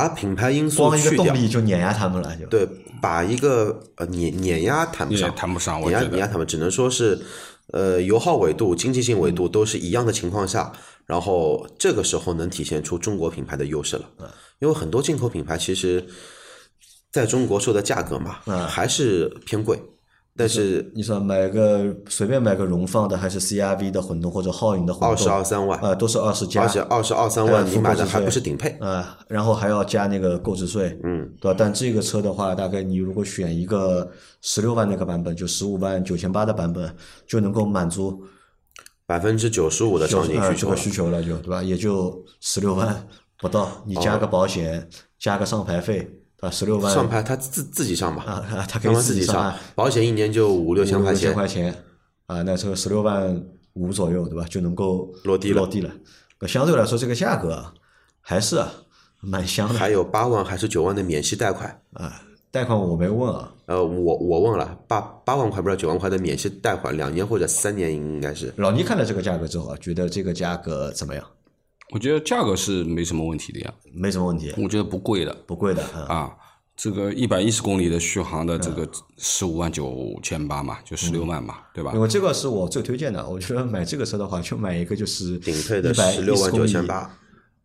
[0.02, 2.46] 要把品牌因素光一个去掉，动力就碾压他们了，就。
[2.48, 2.68] 对，
[3.02, 5.90] 把一个呃碾碾压谈不也上，谈不上，我。
[5.90, 7.20] 碾压碾压他们，只能说是
[7.68, 10.72] 呃油耗维度、经济性维度都是一样的情况下，
[11.06, 14.06] 然后这个时候能体现出中国品牌的优势了。
[14.60, 16.06] 因为很多进口品牌其实
[17.12, 19.82] 在中国售的价格嘛，还是偏贵，
[20.38, 28.70] 但是你说买个随便买个荣放的，还是 CRV 的混动或者皓影的混动，二十二三万，呃，都是二十加，而且二十二三万你买的还不是顶配。
[28.82, 31.56] 啊、然后还要加那个购置税，嗯，对吧？
[31.58, 34.12] 但这个车的话，大概你如果选一个
[34.42, 36.94] 十六万那个版本，就十五万九千八的版本，
[37.26, 38.22] 就能够满足
[39.06, 41.64] 百分之九十五的场景需求呃这个需求了就，对吧？
[41.64, 43.08] 也就十六万
[43.40, 46.12] 不到，你加个保险，加个上牌费，
[46.46, 46.52] 对吧？
[46.52, 51.84] 十六万上牌他自自己上吧，啊，啊他可以自己上啊，保险一年就五六千块六千钱，块钱
[52.28, 53.44] 啊，那这个十六万
[53.74, 54.46] 五左右，对吧？
[54.50, 55.92] 就能够落地了落地了。
[56.40, 57.74] 那相对来说，这个价格啊
[58.22, 58.72] 还是啊
[59.22, 61.82] 蛮香的还有八万还是九万的免息贷款。
[61.94, 62.22] 啊。
[62.52, 68.54] 贷款我没问啊，呃，我我问了，八八万块不知道九万块的免息贷款，两年或者三年应该是。
[68.56, 71.26] 老倪看了这个价格之后啊，觉得这个价格怎么样？
[71.92, 76.14] 我觉得价格是没什么问题的呀，没什么问题，我觉得不贵的不贵的啊。
[76.14, 76.32] 啊。
[76.78, 78.86] 这个一百一十公里的续航的这个
[79.18, 82.02] 十五万九千八嘛，就十六万嘛，对吧因？
[82.02, 87.10] 为这个是我最推荐的，我觉得买这个车的话，就买一个就是顶配的110十六万九千八，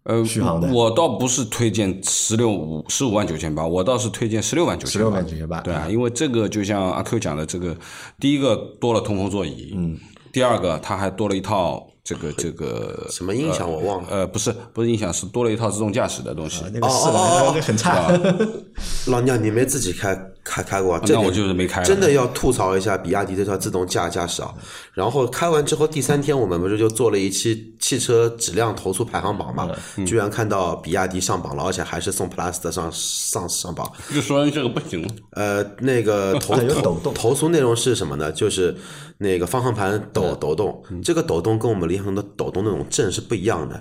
[0.05, 5.61] 呃续航的，我倒不是推荐十六五十五万九千八，我倒是推荐十六万九千十六万九千八。
[5.61, 7.77] 对啊，因为这个就像阿 Q 讲的，这个
[8.21, 9.99] 第一个多了通风座椅，嗯，
[10.33, 14.09] 第二个它还多了一套这个这个 什么音响我忘了。
[14.11, 16.63] 呃不是不是音响，是多了一套自动驾驶的东西。
[16.73, 18.11] 那个是哦哦哦的，那个很差。
[19.11, 20.15] 老娘你没自己开
[20.51, 21.03] 开开过啊？
[21.07, 24.53] 这那我就是没开了真的要吐槽一下比亚迪这套自动驾驾驶啊！
[24.93, 29.71] 然后开完之后第三天，我们不是就做了一期汽车质量投诉排行榜嘛？
[29.97, 33.89] 嗯居然看到比亚迪上榜了，而且还是送 Plus 的上上上榜。
[34.13, 38.33] 就说这个不行，呃，那个 投还有抖投动投诉内容是什么呢？
[38.33, 38.77] 就是
[39.19, 43.81] 那个方向盘抖抖动，这个抖动跟我们理想中的抖动那种震是不一样的。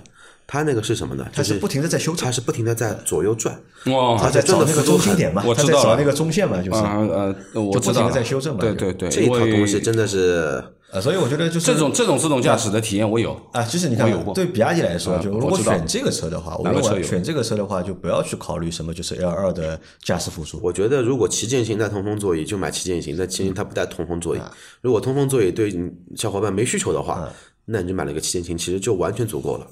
[0.52, 1.24] 它那个是什么呢？
[1.32, 3.56] 它是不停的在修正它，是不停的在左右转。
[3.86, 8.60] 哇它在找那个中心点嘛，他我知道了在找那个中线嘛，就是啊呃，我就不停的知道了在修正嘛。
[8.60, 20.58] 对对对，这一套东西真的是啊，所以我觉得就是这种这种自动驾驶的体验我有，啊，其实你看我有过对比亚迪来说，啊就如果选这个车的话，我认哪个车选这个车的话，就不要去考虑什么就是 L 二的驾驶辅助。
[20.60, 24.40] 我觉得如果旗舰型带通风座椅就买旗舰型，但旗舰它不带通风座椅。
[24.40, 27.32] 啊如果通风座椅对你小伙伴没需求的话，啊
[27.66, 29.64] 那你就买了一个旗舰型，其实就完全足够了。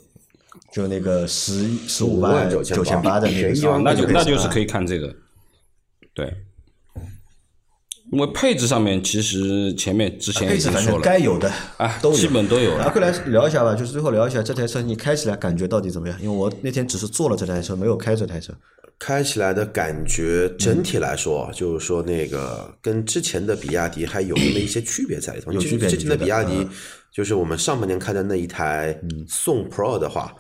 [0.73, 5.15] 就那个十十五万万九千八的那个那就那就是可以看这个，
[6.13, 6.33] 对，
[8.13, 12.85] 因为配置上面其实前面之前配置反正已经说了，该有的啊，都基本都有了。
[12.85, 16.19] 阿克来聊一下吧，就是最后聊一下这台车你开起来感觉到底怎么样？
[16.21, 18.53] 因为我那天只是坐了这台车，没有开这台车。
[18.99, 25.53] 开起来的感觉，整体来说，就是说那个跟之前的比亚迪还有那么一些区别在里头。
[25.53, 26.67] 有区别之前的比亚迪，
[27.13, 28.99] 就是我们上半年开的那一台
[29.29, 30.35] 宋 Pro 的话，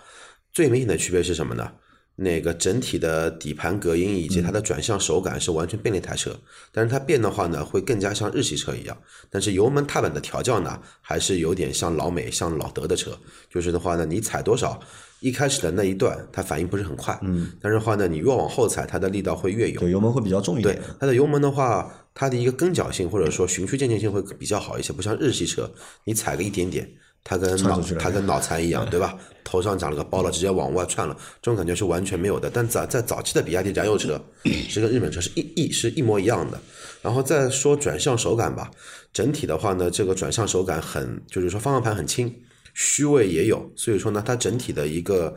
[0.59, 1.70] 最明显的区别是什么呢？
[2.16, 6.36] 那个整体的底盘隔音以及它的转向手感是完全变了一台车，
[6.72, 8.98] 但是它变的话呢，会更加像日系车一样。
[9.30, 13.16] 但是油门踏板的调教呢，还是有点像老美、像老德的车。
[13.48, 14.80] 就是的话呢，你踩多少，
[15.20, 19.92] 一开始的那一段它反应不是很快，嗯，但是的话呢，你越往后踩，它的力道会越有对，。
[19.92, 20.82] 油门会比较重一对点。
[20.98, 25.70] 它的油门的话，它的一个跟脚性或者说循序渐进性会比较好一些，不像日系车，
[26.02, 26.90] 你踩个一点点，
[27.25, 29.16] 它跟脑窜出去了它跟脑残一样，对吧？
[29.45, 32.51] 头上长了个包了，直接往外窜了，这种感觉是完全没有的。
[32.51, 34.21] 但在在早期的比亚迪燃油车
[34.69, 36.61] 是跟日本车是一一是一模一样的。
[37.01, 38.71] 然后再说转向手感吧，
[39.12, 42.35] 整体的话呢，这个转向手感很，就是说方向盘很轻，
[42.75, 45.35] 虚位也有，所以说呢，它整体的一个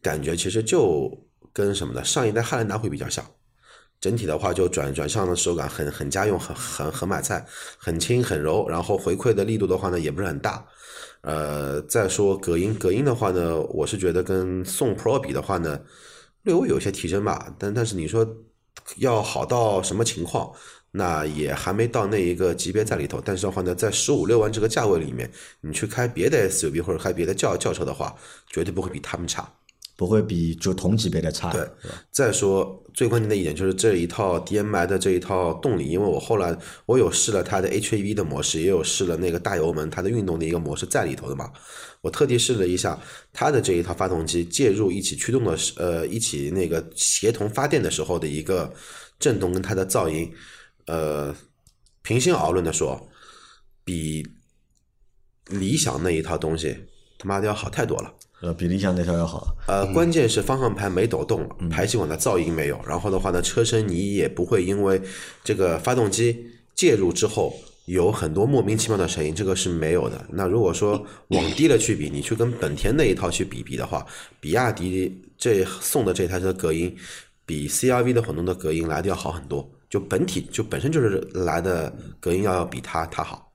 [0.00, 1.10] 感觉其实就
[1.52, 2.02] 跟什么呢？
[2.04, 3.24] 上一代汉兰达会比较像。
[4.00, 7.44] 整体的话，就转转向的手感很很家用，很很很买菜，
[7.76, 10.64] 很轻很柔，然后回馈的力度的话呢，也不是很大。
[11.22, 15.80] 呃，再说隔音，隔音的话呢，我是觉得跟宋 Pro 比的话呢，
[16.42, 17.54] 略微有些提升吧。
[17.58, 18.26] 但但是你说
[18.96, 20.50] 要好到什么情况，
[20.92, 23.20] 那也还没到那一个级别在里头。
[23.22, 28.16] 但是的话呢，在十五六万这个价位里面，你去开别的 SUV 或者开别的轿轿车的话，
[28.48, 29.46] 绝对不会比他们差。
[30.00, 31.52] 不会比就同级别的差。
[31.52, 31.68] 对，
[32.10, 41.52] 再说最关键的一点就是这一套 DMI 的这一套动力，因为我后来我有试了它的 HAV 的模式，也有试了那个大油门它的运动的一个模式在里头的嘛。
[42.00, 42.98] 我特地试了一下
[43.30, 48.72] 它的这一套发动机介入一起驱动的时，呃，一起那个协同发电的时候的一个
[49.18, 50.32] 震动跟它的噪音，
[50.86, 51.36] 呃，
[52.00, 53.06] 平心而论的说，
[53.84, 54.26] 比
[55.48, 56.74] 理想那一套东西
[57.18, 58.10] 他妈的要好太多了。
[58.40, 59.54] 呃，比理想那条要好。
[59.68, 65.00] 呃，关键是方向盘没抖动，排气管的噪音没有，然后的话呢，车身你也不会因为
[65.44, 70.24] 这个发动机介入之后有很多莫名其妙的声音，这个是没有的。
[70.30, 74.06] 那如果说往低了去比，你去跟本田那一套去比比的话，
[74.40, 76.96] 比亚迪这送的这台车隔音
[77.44, 83.49] 比 CRV 的混动的隔音来的要好很多，就本体就本身就是来的隔音要要比它它好。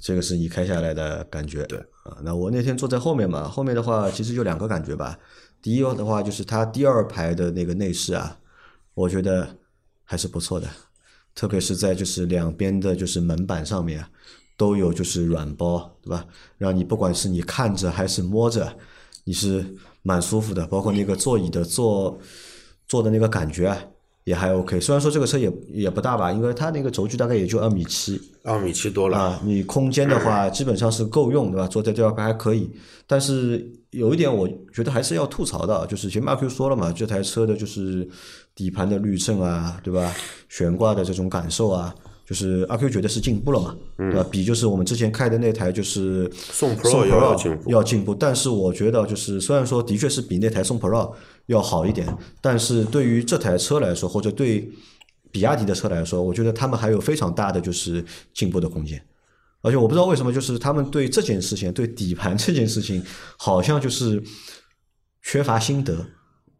[0.00, 1.64] 这个是你开下来的感觉。
[1.64, 5.18] 对啊，那我那天坐在后面嘛，后面的话其实就两个感觉吧。
[5.60, 8.38] 第一的话就是它第二排的那个内饰啊，
[8.94, 9.56] 我觉得
[10.04, 10.68] 还是不错的，
[11.34, 14.08] 特别是在就是两边的就是门板上面啊
[14.56, 16.24] 都有就是软包，对吧？
[16.56, 18.76] 让你不管是你看着还是摸着，
[19.24, 20.66] 你是蛮舒服的。
[20.66, 22.18] 包括那个座椅的坐
[22.86, 23.84] 坐的那个感觉啊，
[24.28, 24.78] 也还 OK。
[24.78, 31.66] 虽然说这个车也也不大吧，因为它那个轴距大概也就二米七，二米七多了，啊，你空间的话基本上是够用，对吧？
[31.66, 32.70] 坐在第二排还可以，
[33.06, 38.06] 但是有一点我觉得还是要吐槽的，就是前面阿 Q 说了嘛，这台车的就是
[38.54, 40.14] 底盘的滤震啊，对吧？
[40.50, 41.94] 悬挂的这种感受啊，
[42.26, 44.26] 就是阿 Q 觉得是进步了嘛，对吧？
[44.30, 51.12] 比就是我们之前开的那台就是宋 Pro 要进步要进步，但是我觉得就是虽然说的确是比那台宋 Pro
[51.48, 52.06] 要好一点，
[52.40, 54.70] 但是对于这台车来说，或者对
[55.30, 59.02] 比亚迪的车来说，我觉得他们还有非常大的就是进步的空间。
[59.60, 63.02] 而且我不知道为什么，就是他们对这件事情，对底盘这件事情，
[63.36, 64.22] 好像就是
[65.22, 66.06] 缺乏心得，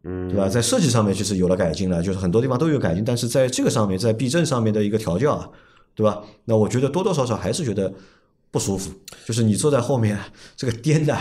[0.03, 0.49] 嗯，对吧？
[0.49, 5.49] 在设计上面其实有了改进了，就是很多地方都有改进，但是在这个上面，在避震上面的一个调教啊，
[5.95, 6.21] 对吧？
[6.45, 7.93] 那我觉得多多少少还是觉得
[8.51, 8.91] 不舒服，
[9.25, 10.19] 就是你坐在后面，
[10.57, 11.17] 这个颠的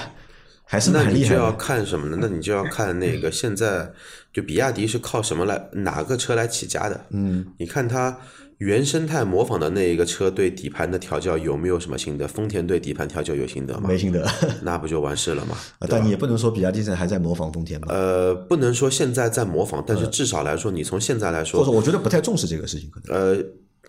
[0.70, 1.50] 还是那你就要。
[1.52, 2.18] 看什么呢？
[2.20, 3.90] 那你就要看那个现在
[4.32, 7.00] 就比亚迪是靠什么来哪个车来起家的？
[7.10, 8.16] 嗯，你看它
[8.58, 12.28] 原生态模仿的那一个车对底盘的调教有没有什么心得？
[12.28, 13.96] 丰田对底盘调教有心得吗没？
[13.96, 14.26] 心得，
[14.62, 15.56] 那不就完事了吗？
[15.78, 17.88] 啊但你也不能说比亚迪现在还在模仿丰田吧？
[17.90, 23.42] 呃，不能说现在在模仿，但是至少来说，你从现在来说，或者我觉得不太重视这个事情，可能呃，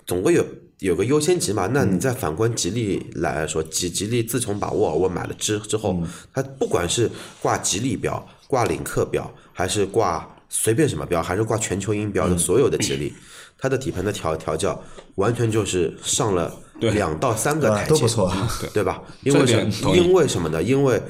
[0.06, 0.46] 总归有
[0.80, 1.68] 有个优先级嘛。
[1.74, 6.02] 那你再反观吉利来说，吉吉利自从把沃尔沃买了之之后，
[6.34, 7.10] 它不管是
[7.42, 13.14] 挂吉利标、挂领克标，还是挂随便什么标，还是挂全球音标的所有的吉利，
[13.58, 14.82] 它的底盘的调调教
[15.16, 18.34] 完全就是上了两到三个啊台阶，都不错。
[18.74, 19.02] 对吧？
[19.24, 20.64] 因为因为什么呢？
[20.64, 21.02] 因为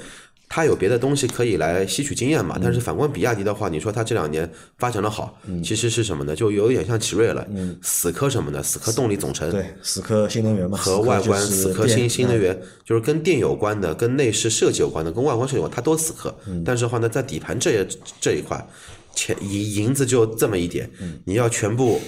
[0.50, 2.60] 它有别的东西可以来吸取经验嘛。
[2.62, 6.36] 但是反观比亚迪的话，你说它这两年发展的好，其实是什么呢？
[6.36, 7.47] 就有点像奇瑞了，
[7.84, 8.62] 死磕什么呢？
[8.64, 9.50] 死磕动力总成。
[9.52, 16.36] 对，死磕新能源嘛，和外观死死磕新新能源，就是跟电有关的、跟内饰设计有关的、跟外观设计有关，它都死磕。
[16.66, 17.88] 但是的话呢，在底盘这
[18.20, 18.68] 这一块，
[19.14, 20.89] 钱银银子就这么一点，
[21.26, 22.02] 你要全部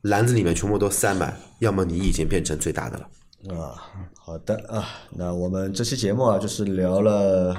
[0.00, 3.08] 篮子里面全部都塞满，要么你已经变成最大的了。
[3.54, 3.76] 啊，
[4.18, 7.54] 好的啊，那我们这期节目啊，就是聊了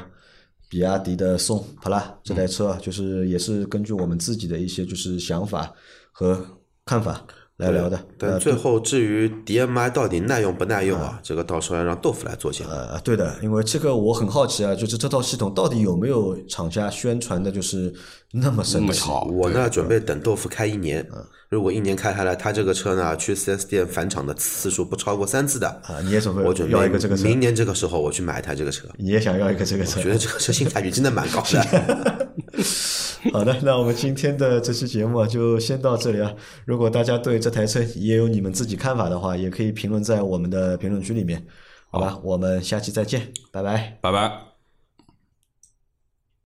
[0.70, 5.74] 比亚迪的宋 Plus 这台车啊，就是也是根据我们自己的一些就是想法
[6.12, 6.46] 和
[6.86, 7.26] 看法
[7.58, 8.00] 来聊的。
[8.18, 12.70] 但最后至于 DMI 到底耐用不耐用啊，这个到时候要让豆腐来做节目。
[12.72, 17.94] 呃，对的，因为这个我很好奇啊，就是这套系统到底有没有厂家宣传的，就是
[18.34, 18.88] 那么神奇？
[18.88, 21.08] 那么好，我呢准备等豆腐开一年，
[21.50, 30.00] 如果一年开下来，他这个车呢去 4S 店返厂的次数不超过三次的，啊，你也准备我准备要一个这个车，明年这个时候我去买一台这个车，你也想要一个这个车？
[30.00, 32.28] 我觉得这个车性价比真的蛮高的。
[33.34, 36.34] 好的，那我们今天的这期节目啊，就先到这里啊。
[36.66, 41.44] 如果大家对这台车也有你们自己看法的话，也可以评论在我们的评论区里面，
[41.90, 42.20] 好吧？
[42.24, 43.98] 我们下期再见，拜拜。
[44.02, 44.55] 拜拜。